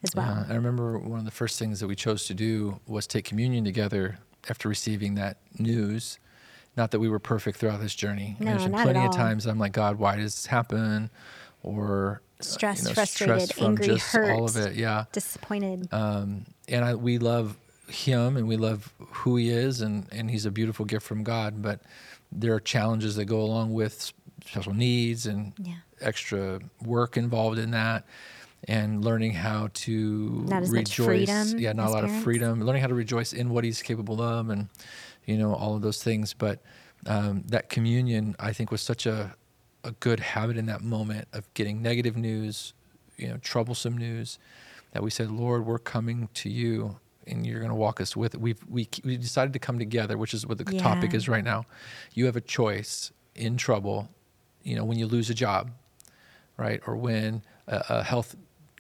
as 0.02 0.16
well. 0.16 0.26
Yeah, 0.26 0.52
i 0.52 0.56
remember 0.56 0.98
one 0.98 1.20
of 1.20 1.26
the 1.26 1.32
first 1.32 1.60
things 1.60 1.80
that 1.82 1.88
we 1.88 1.96
chose 1.96 2.26
to 2.26 2.34
do 2.34 2.80
was 2.88 3.06
take 3.06 3.26
communion 3.26 3.64
together 3.64 4.18
after 4.50 4.68
receiving 4.68 5.14
that 5.16 5.38
news 5.60 6.18
not 6.76 6.92
that 6.92 7.00
we 7.00 7.10
were 7.10 7.20
perfect 7.20 7.58
throughout 7.58 7.80
this 7.80 7.96
journey. 7.96 8.36
No, 8.40 8.52
There's 8.52 8.64
been 8.64 8.74
plenty 8.74 9.06
of 9.06 9.16
times 9.16 9.46
I'm 9.46 9.60
like, 9.60 9.74
God, 9.74 10.00
why 10.00 10.16
does 10.16 10.36
this 10.36 10.46
happen? 10.46 11.10
Or 11.62 12.22
stressed, 12.42 12.84
you 12.84 12.90
know, 12.90 12.94
frustrated, 12.94 13.50
stress 13.50 13.62
angry, 13.62 13.88
just 13.88 14.12
hurt, 14.12 14.32
all 14.32 14.46
of 14.46 14.58
it. 14.58 14.76
Yeah, 14.76 15.06
disappointed. 15.12 15.88
Um, 15.94 16.46
and 16.68 16.84
I, 16.84 16.96
we 16.96 17.18
love 17.18 17.58
him, 17.88 18.38
and 18.38 18.48
we 18.48 18.58
love 18.58 18.94
who 19.00 19.38
he 19.38 19.50
is, 19.50 19.82
and 19.82 20.08
and 20.12 20.30
he's 20.30 20.46
a 20.46 20.52
beautiful 20.52 20.86
gift 20.86 21.06
from 21.06 21.24
God. 21.24 21.62
But 21.62 21.82
there 22.32 22.54
are 22.54 22.60
challenges 22.60 23.16
that 23.16 23.26
go 23.26 23.42
along 23.42 23.74
with 23.74 24.12
special 24.44 24.74
needs 24.74 25.26
and 25.26 25.54
yeah. 25.58 25.76
extra 26.02 26.60
work 26.84 27.16
involved 27.16 27.60
in 27.60 27.72
that 27.72 28.04
and 28.68 29.04
learning 29.04 29.34
how 29.34 29.70
to 29.74 30.46
not 30.48 30.68
rejoice. 30.68 31.54
yeah, 31.54 31.74
not 31.74 31.88
a 31.88 31.92
lot 31.92 32.02
parents. 32.02 32.18
of 32.18 32.24
freedom. 32.24 32.62
Learning 32.62 32.82
how 32.82 32.88
to 32.88 32.94
rejoice 32.94 33.34
in 33.34 33.50
what 33.50 33.64
he's 33.64 33.82
capable 33.82 34.22
of, 34.22 34.50
and 34.50 34.70
you 35.26 35.38
know, 35.38 35.54
all 35.54 35.76
of 35.76 35.82
those 35.82 36.04
things. 36.04 36.34
But 36.34 36.62
um, 37.06 37.44
that 37.48 37.70
communion, 37.70 38.36
I 38.40 38.54
think, 38.54 38.72
was 38.72 38.82
such 38.82 39.06
a, 39.06 39.36
a 39.84 39.92
good 39.92 40.20
habit 40.20 40.58
in 40.58 40.66
that 40.68 40.82
moment 40.82 41.28
of 41.34 41.54
getting 41.54 41.82
negative 41.82 42.16
news, 42.16 42.74
you 43.18 43.28
know, 43.28 43.38
troublesome 43.38 43.98
news, 43.98 44.40
that 44.92 45.04
we 45.04 45.10
said, 45.10 45.32
Lord, 45.32 45.66
we're 45.66 45.80
coming 45.80 46.30
to 46.36 46.50
you 46.50 46.98
and 47.26 47.46
you're 47.48 47.60
going 47.60 47.70
to 47.70 47.76
walk 47.76 48.02
us 48.02 48.16
with 48.16 48.36
it. 48.36 48.42
We've, 48.42 48.60
we, 48.70 48.88
we 49.04 49.18
decided 49.18 49.54
to 49.54 49.60
come 49.60 49.80
together, 49.80 50.18
which 50.18 50.34
is 50.34 50.46
what 50.46 50.58
the 50.58 50.74
yeah. 50.74 50.82
topic 50.82 51.14
is 51.14 51.30
right 51.30 51.44
now. 51.44 51.66
You 52.14 52.26
have 52.26 52.36
a 52.36 52.42
choice 52.42 53.12
in 53.36 53.58
trouble, 53.58 54.10
you 54.64 54.76
know, 54.76 54.84
when 54.84 55.00
you 55.00 55.08
lose 55.08 55.30
a 55.30 55.34
job, 55.34 55.72
right? 56.58 56.82
Or 56.86 56.96
when 56.96 57.44
a, 57.68 57.84
a 57.90 58.04
health 58.04 58.36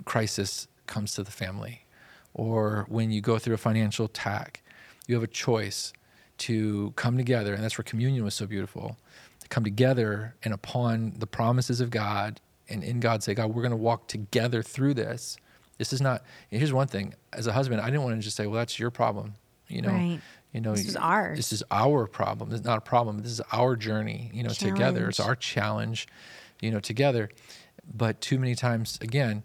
crisis 0.05 0.67
comes 0.87 1.13
to 1.15 1.23
the 1.23 1.31
family, 1.31 1.85
or 2.33 2.85
when 2.89 3.11
you 3.11 3.21
go 3.21 3.39
through 3.39 3.55
a 3.55 3.57
financial 3.59 4.05
attack, 4.05 4.61
you 5.07 5.15
have 5.15 5.23
a 5.23 5.27
choice 5.27 5.93
to 6.39 6.91
come 6.95 7.17
together, 7.17 7.53
and 7.53 7.63
that's 7.63 7.77
where 7.77 7.83
communion 7.83 8.23
was 8.23 8.33
so 8.33 8.45
beautiful. 8.45 8.97
To 9.39 9.47
come 9.49 9.63
together 9.63 10.35
and 10.43 10.53
upon 10.53 11.13
the 11.17 11.27
promises 11.27 11.81
of 11.81 11.89
God 11.89 12.39
and 12.69 12.83
in 12.83 12.99
God 12.99 13.23
say, 13.23 13.33
God, 13.33 13.53
we're 13.53 13.61
going 13.61 13.71
to 13.71 13.77
walk 13.77 14.07
together 14.07 14.61
through 14.63 14.93
this. 14.93 15.37
This 15.77 15.91
is 15.93 16.01
not. 16.01 16.23
here's 16.49 16.73
one 16.73 16.87
thing: 16.87 17.13
as 17.33 17.47
a 17.47 17.51
husband, 17.51 17.81
I 17.81 17.85
didn't 17.85 18.03
want 18.03 18.15
to 18.15 18.21
just 18.21 18.37
say, 18.37 18.47
"Well, 18.47 18.59
that's 18.59 18.77
your 18.77 18.91
problem." 18.91 19.33
You 19.67 19.81
know, 19.81 19.89
right. 19.89 20.21
you 20.53 20.61
know, 20.61 20.75
this 20.75 20.87
is 20.87 20.95
ours. 20.95 21.37
This 21.37 21.51
is 21.51 21.63
our 21.71 22.05
problem. 22.05 22.49
This 22.49 22.59
is 22.59 22.65
not 22.65 22.77
a 22.77 22.81
problem. 22.81 23.21
This 23.21 23.31
is 23.31 23.41
our 23.51 23.75
journey. 23.75 24.29
You 24.33 24.43
know, 24.43 24.49
challenge. 24.49 24.77
together. 24.77 25.09
It's 25.09 25.19
our 25.19 25.35
challenge. 25.35 26.07
You 26.61 26.71
know, 26.71 26.79
together. 26.79 27.29
But 27.91 28.21
too 28.21 28.37
many 28.39 28.55
times, 28.55 28.99
again, 29.01 29.43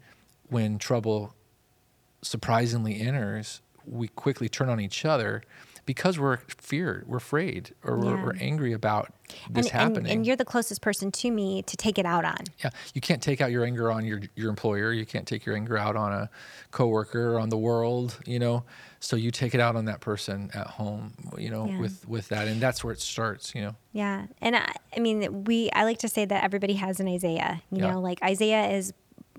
when 0.49 0.79
trouble 0.79 1.35
surprisingly 2.23 3.01
enters, 3.01 3.63
we 3.87 4.09
quickly 4.09 4.49
turn 4.49 4.69
on 4.69 4.81
each 4.81 5.05
other 5.05 5.43
because 5.89 6.19
we're 6.19 6.37
feared, 6.59 7.09
we're 7.09 7.17
afraid, 7.17 7.75
or 7.83 7.97
we're, 7.97 8.23
we're 8.23 8.37
angry 8.41 8.75
about 8.75 9.11
this 9.49 9.69
and, 9.69 9.73
happening. 9.73 9.99
And, 10.01 10.09
and, 10.09 10.27
you're 10.27 10.37
the 10.37 10.45
closest 10.45 10.83
person 10.83 11.11
to 11.13 11.31
me 11.31 11.63
to 11.63 11.79
take 11.79 11.99
it 11.99 12.05
out 12.05 12.27
on. 12.27 12.37
Yeah, 12.63 12.69
you 12.93 13.01
can't 13.01 13.23
take 13.23 13.41
out 13.41 13.51
your 13.51 13.65
anger 13.65 13.91
on 13.91 14.05
your 14.05 14.21
your 14.37 14.51
employer. 14.51 14.93
You 14.93 15.07
can't 15.07 15.27
take 15.27 15.47
your 15.47 15.57
anger 15.57 15.79
out 15.79 15.97
on 15.97 16.13
a 16.13 16.29
coworker, 16.73 17.33
or 17.33 17.41
on 17.41 17.49
the 17.49 17.57
world. 17.57 18.21
You 18.27 18.39
know, 18.39 18.65
so 19.01 19.17
you 19.17 19.31
take 19.31 19.55
it 19.55 19.61
out 19.61 19.77
on 19.77 19.87
that 19.87 20.01
person 20.01 20.51
at 20.53 20.67
home. 20.67 21.15
You 21.39 21.49
know, 21.49 21.67
yeah. 21.67 21.81
with 21.81 22.07
with 22.07 22.29
that, 22.29 22.49
and 22.49 22.61
that's 22.61 22.85
where 22.85 22.93
it 22.93 23.01
starts. 23.01 23.55
You 23.55 23.63
know. 23.63 23.77
Yeah, 23.93 24.27
and 24.43 24.57
I, 24.57 24.71
I 24.95 25.01
mean, 25.01 25.45
we 25.45 25.71
I 25.71 25.85
like 25.85 26.01
to 26.01 26.09
say 26.09 26.27
that 26.27 26.45
everybody 26.45 26.75
has 26.75 27.01
an 27.01 27.09
Isaiah. 27.09 27.63
You 27.71 27.79
yeah. 27.81 27.93
know, 27.93 28.01
like 28.03 28.23
Isaiah 28.23 28.69
is, 28.77 28.93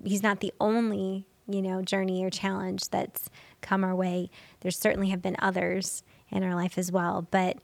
he's 0.03 0.23
not 0.23 0.39
the 0.39 0.51
only 0.59 1.27
you 1.47 1.61
know 1.61 1.83
journey 1.83 2.25
or 2.25 2.31
challenge 2.31 2.89
that's 2.89 3.29
come 3.61 3.83
our 3.83 3.93
way. 3.93 4.31
There 4.61 4.71
certainly 4.71 5.09
have 5.09 5.21
been 5.21 5.35
others 5.37 6.01
in 6.31 6.43
our 6.43 6.55
life 6.55 6.77
as 6.77 6.91
well. 6.91 7.27
But 7.29 7.57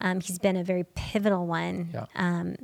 um, 0.00 0.20
he's 0.20 0.38
been 0.38 0.56
a 0.56 0.64
very 0.64 0.84
pivotal 0.84 1.46
one 1.46 1.90
yeah. 1.92 2.06
um, 2.16 2.56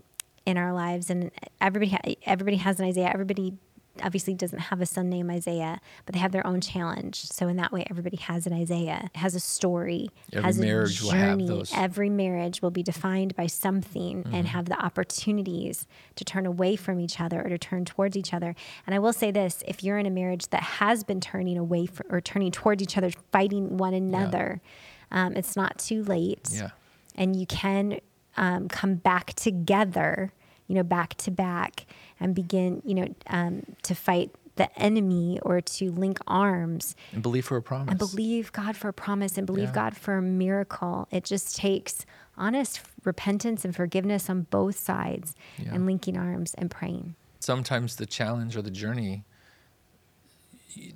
in 0.44 0.56
our 0.56 0.72
lives, 0.72 1.10
and 1.10 1.30
everybody 1.60 1.90
ha- 1.90 2.14
everybody 2.26 2.56
has 2.56 2.80
an 2.80 2.86
Isaiah. 2.86 3.10
Everybody 3.12 3.54
obviously 4.02 4.34
doesn't 4.34 4.58
have 4.58 4.80
a 4.80 4.86
son 4.86 5.08
named 5.08 5.30
Isaiah, 5.30 5.80
but 6.06 6.14
they 6.14 6.20
have 6.20 6.32
their 6.32 6.46
own 6.46 6.60
challenge. 6.60 7.24
So 7.24 7.48
in 7.48 7.56
that 7.56 7.72
way, 7.72 7.84
everybody 7.90 8.16
has 8.16 8.46
an 8.46 8.52
Isaiah, 8.52 9.10
has 9.14 9.34
a 9.34 9.40
story, 9.40 10.08
Every 10.32 10.44
has 10.44 10.58
marriage 10.58 11.00
a 11.00 11.10
journey. 11.10 11.44
Will 11.44 11.48
have 11.50 11.58
those. 11.58 11.72
Every 11.74 12.10
marriage 12.10 12.62
will 12.62 12.70
be 12.70 12.82
defined 12.82 13.34
by 13.36 13.46
something 13.46 14.24
mm-hmm. 14.24 14.34
and 14.34 14.48
have 14.48 14.66
the 14.66 14.78
opportunities 14.78 15.86
to 16.16 16.24
turn 16.24 16.46
away 16.46 16.76
from 16.76 17.00
each 17.00 17.20
other 17.20 17.42
or 17.42 17.48
to 17.48 17.58
turn 17.58 17.84
towards 17.84 18.16
each 18.16 18.32
other. 18.32 18.54
And 18.86 18.94
I 18.94 18.98
will 18.98 19.12
say 19.12 19.30
this: 19.30 19.62
if 19.66 19.82
you're 19.82 19.98
in 19.98 20.06
a 20.06 20.10
marriage 20.10 20.48
that 20.48 20.62
has 20.62 21.04
been 21.04 21.20
turning 21.20 21.58
away 21.58 21.86
from, 21.86 22.06
or 22.10 22.20
turning 22.20 22.50
towards 22.50 22.82
each 22.82 22.96
other, 22.96 23.10
fighting 23.32 23.76
one 23.76 23.94
another. 23.94 24.60
Yeah 24.64 24.70
um, 25.10 25.36
it's 25.36 25.56
not 25.56 25.78
too 25.78 26.02
late. 26.04 26.48
Yeah. 26.52 26.70
And 27.14 27.34
you 27.34 27.46
can 27.46 27.98
um, 28.36 28.68
come 28.68 28.94
back 28.96 29.34
together, 29.34 30.32
you 30.66 30.74
know, 30.74 30.82
back 30.82 31.14
to 31.18 31.30
back 31.30 31.86
and 32.20 32.34
begin, 32.34 32.82
you 32.84 32.94
know, 32.94 33.14
um, 33.28 33.62
to 33.82 33.94
fight 33.94 34.30
the 34.56 34.76
enemy 34.78 35.38
or 35.42 35.60
to 35.60 35.90
link 35.92 36.18
arms 36.26 36.96
and 37.12 37.22
believe 37.22 37.44
for 37.46 37.56
a 37.56 37.62
promise 37.62 37.90
and 37.90 37.98
believe 37.98 38.50
God 38.52 38.76
for 38.76 38.88
a 38.88 38.92
promise 38.92 39.38
and 39.38 39.46
believe 39.46 39.68
yeah. 39.68 39.74
God 39.74 39.96
for 39.96 40.16
a 40.18 40.22
miracle. 40.22 41.06
It 41.12 41.22
just 41.24 41.54
takes 41.54 42.04
honest 42.36 42.80
repentance 43.04 43.64
and 43.64 43.74
forgiveness 43.74 44.28
on 44.28 44.42
both 44.50 44.76
sides 44.78 45.34
Yeah. 45.58 45.74
and 45.74 45.86
linking 45.86 46.16
arms 46.16 46.54
and 46.54 46.70
praying. 46.70 47.14
sometimes 47.40 47.96
the 47.96 48.06
challenge 48.06 48.56
or 48.56 48.62
the 48.62 48.70
journey 48.70 49.24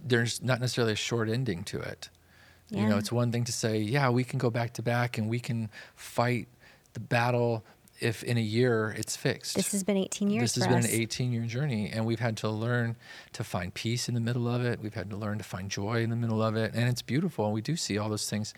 there's 0.05 0.43
not 0.43 0.61
necessarily 0.61 0.93
a 0.93 0.97
short 0.97 1.29
ending 1.29 1.65
to 1.65 1.81
it 1.81 2.09
you 2.73 2.89
know 2.89 2.97
it's 2.97 3.13
one 3.13 3.31
thing 3.31 3.45
to 3.45 3.53
say 3.53 3.79
yeah 3.79 4.09
we 4.09 4.25
can 4.25 4.39
go 4.39 4.51
back 4.51 4.73
to 4.73 4.83
back 4.83 5.19
and 5.19 5.29
we 5.29 5.39
can 5.39 5.71
fight 5.95 6.49
the 6.95 7.01
battle 7.01 7.65
if 8.03 8.25
in 8.25 8.37
a 8.37 8.43
year 8.43 8.95
it's 8.99 9.17
fixed. 9.17 9.55
This 9.55 9.71
has 9.73 9.85
been 9.85 9.97
18 9.97 10.29
years 10.29 10.55
this 10.55 10.65
has 10.65 10.67
been 10.67 10.85
us. 10.85 10.93
an 10.93 11.01
18 11.01 11.33
year 11.33 11.45
journey 11.45 11.89
and 11.91 12.05
we've 12.05 12.21
had 12.21 12.37
to 12.39 12.49
learn 12.49 12.97
to 13.33 13.45
find 13.45 13.73
peace 13.73 14.09
in 14.09 14.15
the 14.15 14.21
middle 14.21 14.49
of 14.49 14.65
it. 14.65 14.81
We've 14.81 14.95
had 14.95 15.09
to 15.11 15.17
learn 15.17 15.39
to 15.39 15.45
find 15.45 15.71
joy 15.71 16.03
in 16.03 16.11
the 16.11 16.17
middle 16.17 16.43
of 16.43 16.57
it 16.57 16.75
and 16.75 16.89
it's 16.89 17.03
beautiful 17.03 17.45
and 17.45 17.55
we 17.55 17.61
do 17.61 17.77
see 17.77 17.99
all 17.99 18.09
those 18.09 18.29
things 18.29 18.55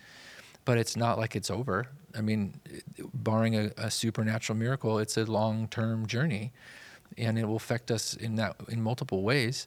but 0.65 0.79
it's 0.79 0.97
not 0.97 1.19
like 1.19 1.37
it's 1.37 1.51
over. 1.51 1.89
I 2.17 2.23
mean 2.23 2.61
barring 3.13 3.55
a, 3.55 3.71
a 3.77 3.91
supernatural 3.91 4.59
miracle 4.59 4.99
it's 4.99 5.17
a 5.17 5.25
long 5.25 5.69
term 5.69 6.07
journey 6.07 6.53
and 7.19 7.39
it 7.39 7.45
will 7.45 7.57
affect 7.57 7.91
us 7.91 8.15
in 8.15 8.37
that 8.37 8.57
in 8.69 8.83
multiple 8.83 9.23
ways 9.23 9.67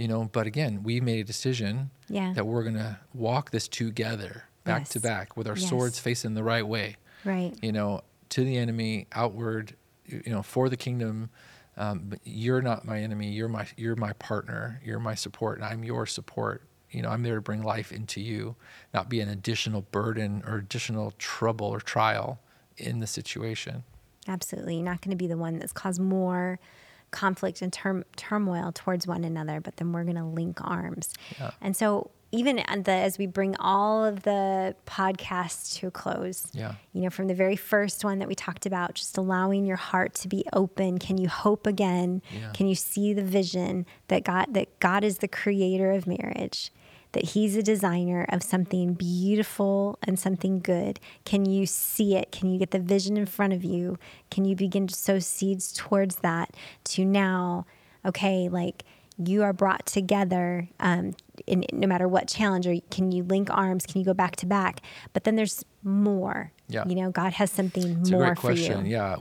you 0.00 0.08
know 0.08 0.24
but 0.32 0.46
again 0.46 0.82
we 0.82 1.00
made 1.00 1.20
a 1.20 1.24
decision 1.24 1.90
Yeah. 2.08 2.32
that 2.34 2.46
we're 2.46 2.62
going 2.62 2.76
to 2.88 2.98
walk 3.14 3.50
this 3.50 3.68
together 3.68 4.44
back 4.64 4.88
to 4.88 5.00
back 5.00 5.36
with 5.36 5.46
our 5.46 5.56
Yes. 5.56 5.68
swords 5.68 5.98
facing 5.98 6.34
the 6.34 6.42
right 6.42 6.66
way 6.66 6.96
Right. 7.24 7.52
you 7.62 7.70
know, 7.72 8.00
to 8.30 8.44
the 8.44 8.56
enemy, 8.56 9.06
outward, 9.12 9.74
you 10.06 10.22
know, 10.32 10.42
for 10.42 10.68
the 10.70 10.76
kingdom. 10.76 11.28
Um, 11.76 12.04
but 12.08 12.20
you're 12.24 12.62
not 12.62 12.84
my 12.86 12.98
enemy. 13.00 13.28
You're 13.30 13.48
my 13.48 13.66
you're 13.76 13.96
my 13.96 14.12
partner. 14.14 14.80
You're 14.84 15.00
my 15.00 15.14
support, 15.14 15.58
and 15.58 15.64
I'm 15.66 15.82
your 15.84 16.06
support. 16.06 16.62
You 16.90 17.02
know, 17.02 17.10
I'm 17.10 17.22
there 17.22 17.34
to 17.34 17.40
bring 17.42 17.62
life 17.62 17.92
into 17.92 18.20
you, 18.20 18.56
not 18.94 19.08
be 19.10 19.20
an 19.20 19.28
additional 19.28 19.82
burden 19.82 20.42
or 20.46 20.56
additional 20.56 21.12
trouble 21.18 21.66
or 21.66 21.80
trial 21.80 22.38
in 22.78 23.00
the 23.00 23.06
situation. 23.06 23.82
Absolutely. 24.28 24.76
You're 24.76 24.84
not 24.84 25.00
going 25.02 25.10
to 25.10 25.16
be 25.16 25.26
the 25.26 25.36
one 25.36 25.58
that's 25.58 25.72
caused 25.72 26.00
more 26.00 26.58
conflict 27.10 27.62
and 27.62 27.72
turm- 27.72 28.04
turmoil 28.16 28.72
towards 28.72 29.06
one 29.06 29.24
another, 29.24 29.60
but 29.60 29.76
then 29.76 29.92
we're 29.92 30.04
going 30.04 30.16
to 30.16 30.24
link 30.24 30.60
arms. 30.62 31.12
Yeah. 31.38 31.50
And 31.60 31.76
so, 31.76 32.10
even 32.32 32.56
the, 32.84 32.92
as 32.92 33.18
we 33.18 33.26
bring 33.26 33.56
all 33.56 34.04
of 34.04 34.22
the 34.22 34.76
podcasts 34.86 35.74
to 35.80 35.88
a 35.88 35.90
close, 35.90 36.46
Yeah. 36.52 36.74
you 36.92 37.02
know, 37.02 37.10
from 37.10 37.26
the 37.26 37.34
very 37.34 37.56
first 37.56 38.04
one 38.04 38.20
that 38.20 38.28
we 38.28 38.36
talked 38.36 38.66
about, 38.66 38.94
just 38.94 39.18
allowing 39.18 39.66
your 39.66 39.76
heart 39.76 40.14
to 40.14 40.28
be 40.28 40.44
open. 40.52 40.98
Can 40.98 41.18
you 41.18 41.28
hope 41.28 41.66
again? 41.66 42.22
Yeah. 42.32 42.50
Can 42.52 42.68
you 42.68 42.76
see 42.76 43.12
the 43.12 43.24
vision 43.24 43.84
that 44.08 44.22
God 44.22 44.54
that 44.54 44.78
God 44.78 45.02
is 45.02 45.18
the 45.18 45.26
creator 45.28 45.90
of 45.90 46.06
marriage? 46.06 46.70
That 47.12 47.24
he's 47.24 47.56
a 47.56 47.62
designer 47.62 48.24
of 48.28 48.42
something 48.42 48.94
beautiful 48.94 49.98
and 50.02 50.18
something 50.18 50.60
good. 50.60 51.00
Can 51.24 51.44
you 51.44 51.66
see 51.66 52.16
it? 52.16 52.30
Can 52.30 52.52
you 52.52 52.58
get 52.58 52.70
the 52.70 52.78
vision 52.78 53.16
in 53.16 53.26
front 53.26 53.52
of 53.52 53.64
you? 53.64 53.98
Can 54.30 54.44
you 54.44 54.54
begin 54.54 54.86
to 54.86 54.94
sow 54.94 55.18
seeds 55.18 55.72
towards 55.72 56.16
that 56.16 56.54
to 56.84 57.04
now, 57.04 57.66
okay, 58.04 58.48
like 58.48 58.84
you 59.18 59.42
are 59.42 59.52
brought 59.52 59.86
together 59.86 60.68
um, 60.78 61.14
in, 61.46 61.64
no 61.72 61.86
matter 61.86 62.08
what 62.08 62.26
challenge, 62.28 62.66
or 62.66 62.76
can 62.90 63.12
you 63.12 63.22
link 63.22 63.48
arms? 63.50 63.84
Can 63.86 63.98
you 64.00 64.04
go 64.04 64.14
back 64.14 64.36
to 64.36 64.46
back? 64.46 64.80
But 65.12 65.24
then 65.24 65.36
there's 65.36 65.64
more. 65.82 66.52
Yeah. 66.68 66.84
You 66.86 66.94
know, 66.94 67.10
God 67.10 67.32
has 67.34 67.50
something 67.50 68.00
It's 68.00 68.10
more 68.10 68.22
a 68.22 68.26
great 68.28 68.38
question. 68.38 68.86
Yeah, 68.86 69.16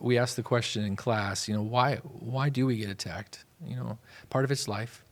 we 0.00 0.18
asked 0.18 0.36
the 0.36 0.42
question 0.42 0.84
in 0.84 0.96
class. 0.96 1.48
You 1.48 1.54
know, 1.54 1.62
why 1.62 1.96
why 1.96 2.48
do 2.48 2.66
we 2.66 2.76
get 2.76 2.90
attacked? 2.90 3.44
You 3.64 3.76
know, 3.76 3.98
part 4.28 4.44
of 4.44 4.50
it's 4.50 4.68
life, 4.68 5.04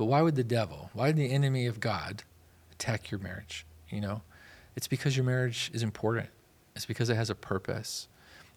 but 0.00 0.06
why 0.06 0.22
would 0.22 0.34
the 0.34 0.42
devil, 0.42 0.88
why 0.94 1.08
would 1.08 1.16
the 1.16 1.30
enemy 1.30 1.66
of 1.66 1.78
God, 1.78 2.22
attack 2.72 3.10
your 3.10 3.20
marriage? 3.20 3.66
You 3.90 4.00
know, 4.00 4.22
it's 4.74 4.88
because 4.88 5.14
your 5.14 5.26
marriage 5.26 5.70
is 5.74 5.82
important. 5.82 6.30
It's 6.74 6.86
because 6.86 7.10
it 7.10 7.16
has 7.16 7.28
a 7.28 7.34
purpose, 7.34 8.08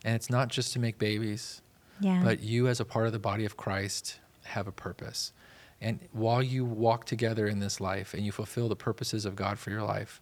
and 0.06 0.16
it's 0.16 0.30
not 0.30 0.48
just 0.48 0.72
to 0.72 0.80
make 0.80 0.98
babies, 0.98 1.62
Yeah. 2.00 2.22
but 2.24 2.40
you 2.40 2.70
as 2.70 2.80
a 2.80 2.86
part 2.86 3.08
of 3.08 3.12
the 3.12 3.20
body 3.20 3.44
of 3.44 3.58
Christ 3.58 4.22
have 4.44 4.68
a 4.68 4.72
purpose. 4.72 5.34
And 5.82 6.00
while 6.14 6.42
you 6.42 6.64
walk 6.64 7.04
together 7.04 7.46
in 7.46 7.60
this 7.60 7.82
life 7.82 8.14
and 8.14 8.26
you 8.26 8.32
fulfill 8.32 8.70
the 8.70 8.78
purposes 8.78 9.26
of 9.26 9.36
God 9.36 9.60
for 9.60 9.70
your 9.70 9.84
life, 9.84 10.22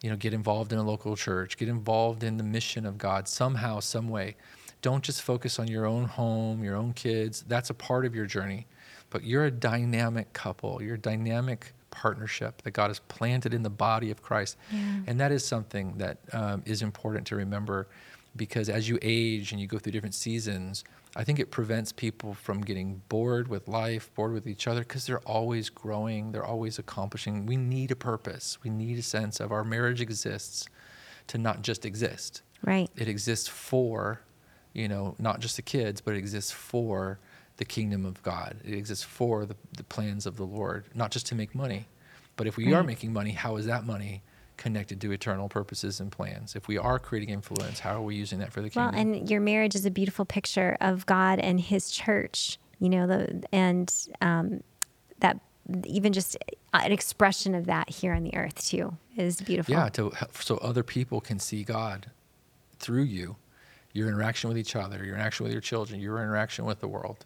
you 0.00 0.10
know, 0.10 0.16
get 0.16 0.32
involved 0.32 0.72
in 0.72 0.78
a 0.78 0.84
local 0.84 1.16
church, 1.16 1.56
get 1.56 1.68
involved 1.68 2.22
in 2.22 2.36
the 2.36 2.44
mission 2.44 2.86
of 2.86 2.98
God 2.98 3.26
somehow, 3.26 3.80
some 3.80 4.08
way. 4.08 4.36
Don't 4.80 5.02
just 5.02 5.22
focus 5.22 5.58
on 5.58 5.66
your 5.66 5.86
own 5.86 6.04
home, 6.04 6.62
your 6.62 6.76
own 6.76 6.92
kids. 6.92 7.44
That's 7.48 7.68
a 7.70 7.74
part 7.74 8.06
of 8.06 8.14
your 8.14 8.26
journey. 8.26 8.68
But 9.12 9.24
you're 9.24 9.44
a 9.44 9.50
dynamic 9.50 10.32
couple. 10.32 10.82
You're 10.82 10.94
a 10.94 10.98
dynamic 10.98 11.74
partnership 11.90 12.62
that 12.62 12.70
God 12.70 12.88
has 12.88 12.98
planted 13.00 13.52
in 13.52 13.62
the 13.62 13.70
body 13.70 14.10
of 14.10 14.22
Christ. 14.22 14.56
Yeah. 14.72 14.80
And 15.06 15.20
that 15.20 15.30
is 15.30 15.44
something 15.44 15.98
that 15.98 16.18
um, 16.32 16.62
is 16.64 16.82
important 16.82 17.26
to 17.28 17.36
remember 17.36 17.86
because 18.34 18.68
as 18.70 18.88
you 18.88 18.98
age 19.02 19.52
and 19.52 19.60
you 19.60 19.66
go 19.66 19.78
through 19.78 19.92
different 19.92 20.14
seasons, 20.14 20.84
I 21.14 21.24
think 21.24 21.38
it 21.38 21.50
prevents 21.50 21.92
people 21.92 22.32
from 22.32 22.62
getting 22.62 23.02
bored 23.10 23.48
with 23.48 23.68
life, 23.68 24.10
bored 24.14 24.32
with 24.32 24.46
each 24.46 24.66
other, 24.66 24.80
because 24.80 25.06
they're 25.06 25.20
always 25.20 25.68
growing, 25.68 26.32
they're 26.32 26.44
always 26.44 26.78
accomplishing. 26.78 27.44
We 27.44 27.58
need 27.58 27.90
a 27.90 27.96
purpose. 27.96 28.56
We 28.64 28.70
need 28.70 28.98
a 28.98 29.02
sense 29.02 29.38
of 29.38 29.52
our 29.52 29.64
marriage 29.64 30.00
exists 30.00 30.66
to 31.26 31.38
not 31.38 31.62
just 31.62 31.84
exist. 31.84 32.42
right. 32.62 32.90
It 32.96 33.08
exists 33.08 33.48
for, 33.48 34.22
you 34.72 34.88
know, 34.88 35.14
not 35.18 35.40
just 35.40 35.56
the 35.56 35.62
kids, 35.62 36.00
but 36.00 36.14
it 36.14 36.18
exists 36.18 36.50
for 36.50 37.18
the 37.56 37.64
kingdom 37.64 38.04
of 38.04 38.22
God. 38.22 38.56
It 38.64 38.74
exists 38.74 39.04
for 39.04 39.44
the, 39.46 39.56
the 39.76 39.84
plans 39.84 40.26
of 40.26 40.36
the 40.36 40.44
Lord, 40.44 40.86
not 40.94 41.10
just 41.10 41.26
to 41.26 41.34
make 41.34 41.54
money. 41.54 41.86
But 42.36 42.46
if 42.46 42.56
we 42.56 42.72
are 42.72 42.82
making 42.82 43.12
money, 43.12 43.32
how 43.32 43.56
is 43.56 43.66
that 43.66 43.84
money 43.84 44.22
connected 44.56 45.00
to 45.02 45.12
eternal 45.12 45.48
purposes 45.48 46.00
and 46.00 46.10
plans? 46.10 46.56
If 46.56 46.66
we 46.66 46.78
are 46.78 46.98
creating 46.98 47.30
influence, 47.30 47.80
how 47.80 47.96
are 47.96 48.02
we 48.02 48.14
using 48.16 48.38
that 48.38 48.52
for 48.52 48.62
the 48.62 48.70
kingdom? 48.70 48.94
Well, 48.94 49.00
and 49.00 49.30
your 49.30 49.40
marriage 49.40 49.74
is 49.74 49.84
a 49.84 49.90
beautiful 49.90 50.24
picture 50.24 50.76
of 50.80 51.04
God 51.06 51.38
and 51.38 51.60
His 51.60 51.90
church. 51.90 52.58
You 52.78 52.88
know, 52.88 53.06
the 53.06 53.44
and 53.52 53.94
um, 54.20 54.62
that 55.18 55.38
even 55.84 56.12
just 56.12 56.36
an 56.72 56.92
expression 56.92 57.54
of 57.54 57.66
that 57.66 57.90
here 57.90 58.12
on 58.12 58.24
the 58.24 58.34
earth 58.34 58.66
too 58.66 58.96
is 59.16 59.40
beautiful. 59.40 59.74
Yeah, 59.74 59.88
to 59.90 60.12
so 60.34 60.56
other 60.56 60.82
people 60.82 61.20
can 61.20 61.38
see 61.38 61.64
God 61.64 62.10
through 62.78 63.04
you, 63.04 63.36
your 63.92 64.08
interaction 64.08 64.48
with 64.48 64.58
each 64.58 64.74
other, 64.74 65.04
your 65.04 65.14
interaction 65.14 65.44
with 65.44 65.52
your 65.52 65.60
children, 65.60 66.00
your 66.00 66.18
interaction 66.18 66.64
with 66.64 66.80
the 66.80 66.88
world. 66.88 67.24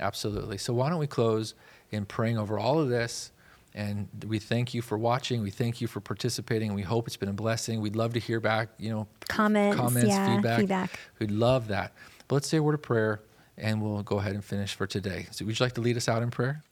Absolutely. 0.00 0.58
So 0.58 0.72
why 0.72 0.88
don't 0.88 0.98
we 0.98 1.06
close 1.06 1.54
in 1.90 2.06
praying 2.06 2.38
over 2.38 2.58
all 2.58 2.80
of 2.80 2.88
this? 2.88 3.30
And 3.72 4.08
we 4.26 4.40
thank 4.40 4.74
you 4.74 4.82
for 4.82 4.98
watching. 4.98 5.42
We 5.42 5.50
thank 5.50 5.80
you 5.80 5.86
for 5.86 6.00
participating. 6.00 6.74
We 6.74 6.82
hope 6.82 7.06
it's 7.06 7.16
been 7.16 7.28
a 7.28 7.32
blessing. 7.32 7.80
We'd 7.80 7.94
love 7.94 8.14
to 8.14 8.18
hear 8.20 8.40
back, 8.40 8.70
you 8.78 8.90
know, 8.90 9.06
Comments, 9.28 9.76
comments, 9.76 10.08
yeah, 10.08 10.34
feedback. 10.34 10.58
feedback. 10.58 10.90
We'd 11.20 11.30
love 11.30 11.68
that. 11.68 11.92
But 12.26 12.36
let's 12.36 12.48
say 12.48 12.56
a 12.56 12.62
word 12.62 12.74
of 12.74 12.82
prayer 12.82 13.20
and 13.56 13.80
we'll 13.80 14.02
go 14.02 14.18
ahead 14.18 14.34
and 14.34 14.44
finish 14.44 14.74
for 14.74 14.88
today. 14.88 15.28
So 15.30 15.44
would 15.44 15.58
you 15.60 15.64
like 15.64 15.74
to 15.74 15.80
lead 15.80 15.96
us 15.96 16.08
out 16.08 16.22
in 16.22 16.30
prayer? 16.30 16.64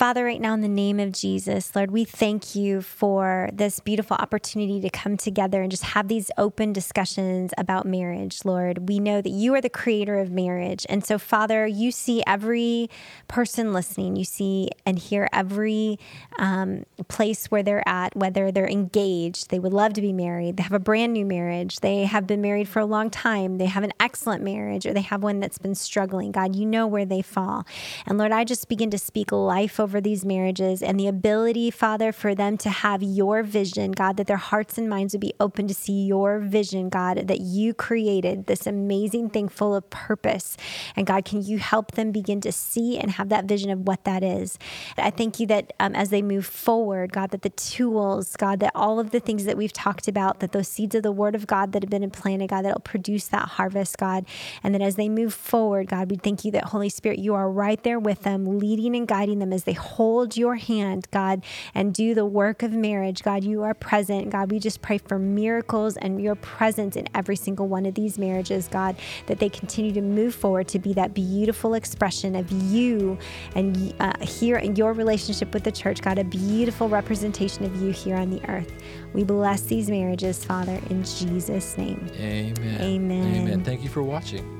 Father, 0.00 0.24
right 0.24 0.40
now 0.40 0.54
in 0.54 0.62
the 0.62 0.66
name 0.66 0.98
of 0.98 1.12
Jesus, 1.12 1.76
Lord, 1.76 1.90
we 1.90 2.06
thank 2.06 2.54
you 2.54 2.80
for 2.80 3.50
this 3.52 3.80
beautiful 3.80 4.16
opportunity 4.16 4.80
to 4.80 4.88
come 4.88 5.18
together 5.18 5.60
and 5.60 5.70
just 5.70 5.82
have 5.82 6.08
these 6.08 6.30
open 6.38 6.72
discussions 6.72 7.52
about 7.58 7.84
marriage, 7.84 8.42
Lord. 8.46 8.88
We 8.88 8.98
know 8.98 9.20
that 9.20 9.28
you 9.28 9.52
are 9.52 9.60
the 9.60 9.68
creator 9.68 10.18
of 10.18 10.30
marriage. 10.30 10.86
And 10.88 11.04
so, 11.04 11.18
Father, 11.18 11.66
you 11.66 11.92
see 11.92 12.22
every 12.26 12.88
person 13.28 13.74
listening, 13.74 14.16
you 14.16 14.24
see 14.24 14.70
and 14.86 14.98
hear 14.98 15.28
every 15.34 15.98
um, 16.38 16.86
place 17.08 17.50
where 17.50 17.62
they're 17.62 17.86
at, 17.86 18.16
whether 18.16 18.50
they're 18.50 18.66
engaged, 18.66 19.50
they 19.50 19.58
would 19.58 19.74
love 19.74 19.92
to 19.92 20.00
be 20.00 20.14
married, 20.14 20.56
they 20.56 20.62
have 20.62 20.72
a 20.72 20.78
brand 20.78 21.12
new 21.12 21.26
marriage, 21.26 21.80
they 21.80 22.06
have 22.06 22.26
been 22.26 22.40
married 22.40 22.68
for 22.68 22.78
a 22.80 22.86
long 22.86 23.10
time, 23.10 23.58
they 23.58 23.66
have 23.66 23.84
an 23.84 23.92
excellent 24.00 24.42
marriage, 24.42 24.86
or 24.86 24.94
they 24.94 25.02
have 25.02 25.22
one 25.22 25.40
that's 25.40 25.58
been 25.58 25.74
struggling. 25.74 26.32
God, 26.32 26.56
you 26.56 26.64
know 26.64 26.86
where 26.86 27.04
they 27.04 27.20
fall. 27.20 27.66
And 28.06 28.16
Lord, 28.16 28.32
I 28.32 28.44
just 28.44 28.66
begin 28.66 28.90
to 28.92 28.98
speak 28.98 29.30
life 29.30 29.78
over 29.90 30.00
these 30.00 30.24
marriages 30.24 30.84
and 30.84 31.00
the 31.00 31.08
ability, 31.08 31.68
Father, 31.68 32.12
for 32.12 32.32
them 32.32 32.56
to 32.56 32.70
have 32.70 33.02
your 33.02 33.42
vision, 33.42 33.90
God, 33.90 34.16
that 34.18 34.28
their 34.28 34.36
hearts 34.36 34.78
and 34.78 34.88
minds 34.88 35.12
would 35.14 35.20
be 35.20 35.34
open 35.40 35.66
to 35.66 35.74
see 35.74 36.04
your 36.04 36.38
vision, 36.38 36.88
God, 36.88 37.26
that 37.26 37.40
you 37.40 37.74
created 37.74 38.46
this 38.46 38.68
amazing 38.68 39.30
thing 39.30 39.48
full 39.48 39.74
of 39.74 39.90
purpose. 39.90 40.56
And 40.94 41.08
God, 41.08 41.24
can 41.24 41.42
you 41.42 41.58
help 41.58 41.92
them 41.92 42.12
begin 42.12 42.40
to 42.42 42.52
see 42.52 42.98
and 42.98 43.10
have 43.10 43.30
that 43.30 43.46
vision 43.46 43.68
of 43.68 43.80
what 43.80 44.04
that 44.04 44.22
is? 44.22 44.60
I 44.96 45.10
thank 45.10 45.40
you 45.40 45.48
that 45.48 45.72
um, 45.80 45.96
as 45.96 46.10
they 46.10 46.22
move 46.22 46.46
forward, 46.46 47.12
God, 47.12 47.32
that 47.32 47.42
the 47.42 47.50
tools, 47.50 48.36
God, 48.36 48.60
that 48.60 48.70
all 48.76 49.00
of 49.00 49.10
the 49.10 49.18
things 49.18 49.44
that 49.44 49.56
we've 49.56 49.72
talked 49.72 50.06
about, 50.06 50.38
that 50.38 50.52
those 50.52 50.68
seeds 50.68 50.94
of 50.94 51.02
the 51.02 51.10
word 51.10 51.34
of 51.34 51.48
God 51.48 51.72
that 51.72 51.82
have 51.82 51.90
been 51.90 52.04
implanted, 52.04 52.50
God, 52.50 52.64
that'll 52.64 52.78
produce 52.78 53.26
that 53.26 53.48
harvest, 53.48 53.98
God. 53.98 54.24
And 54.62 54.72
that 54.72 54.82
as 54.82 54.94
they 54.94 55.08
move 55.08 55.34
forward, 55.34 55.88
God, 55.88 56.12
we 56.12 56.16
thank 56.16 56.44
you 56.44 56.52
that 56.52 56.66
Holy 56.66 56.90
Spirit, 56.90 57.18
you 57.18 57.34
are 57.34 57.50
right 57.50 57.82
there 57.82 57.98
with 57.98 58.22
them, 58.22 58.60
leading 58.60 58.94
and 58.94 59.08
guiding 59.08 59.40
them 59.40 59.52
as 59.52 59.64
they 59.64 59.72
hold 59.80 60.36
your 60.36 60.56
hand, 60.56 61.06
God, 61.10 61.44
and 61.74 61.92
do 61.92 62.14
the 62.14 62.24
work 62.24 62.62
of 62.62 62.72
marriage. 62.72 63.22
God, 63.22 63.44
you 63.44 63.62
are 63.62 63.74
present. 63.74 64.30
God, 64.30 64.50
we 64.50 64.58
just 64.58 64.82
pray 64.82 64.98
for 64.98 65.18
miracles 65.18 65.96
and 65.96 66.20
your 66.22 66.34
presence 66.36 66.96
in 66.96 67.08
every 67.14 67.36
single 67.36 67.68
one 67.68 67.86
of 67.86 67.94
these 67.94 68.18
marriages, 68.18 68.68
God, 68.68 68.96
that 69.26 69.38
they 69.38 69.48
continue 69.48 69.92
to 69.92 70.02
move 70.02 70.34
forward 70.34 70.68
to 70.68 70.78
be 70.78 70.92
that 70.94 71.14
beautiful 71.14 71.74
expression 71.74 72.36
of 72.36 72.50
you 72.50 73.18
and 73.54 73.94
uh, 74.00 74.12
here 74.20 74.56
in 74.56 74.76
your 74.76 74.92
relationship 74.92 75.52
with 75.52 75.64
the 75.64 75.72
church, 75.72 76.02
God, 76.02 76.18
a 76.18 76.24
beautiful 76.24 76.88
representation 76.88 77.64
of 77.64 77.80
you 77.82 77.90
here 77.90 78.16
on 78.16 78.30
the 78.30 78.46
earth. 78.48 78.72
We 79.12 79.24
bless 79.24 79.62
these 79.62 79.90
marriages, 79.90 80.44
Father, 80.44 80.78
in 80.90 81.04
Jesus' 81.04 81.76
name. 81.76 82.08
Amen. 82.18 82.80
Amen. 82.80 83.36
Amen. 83.36 83.64
Thank 83.64 83.82
you 83.82 83.88
for 83.88 84.02
watching. 84.02 84.59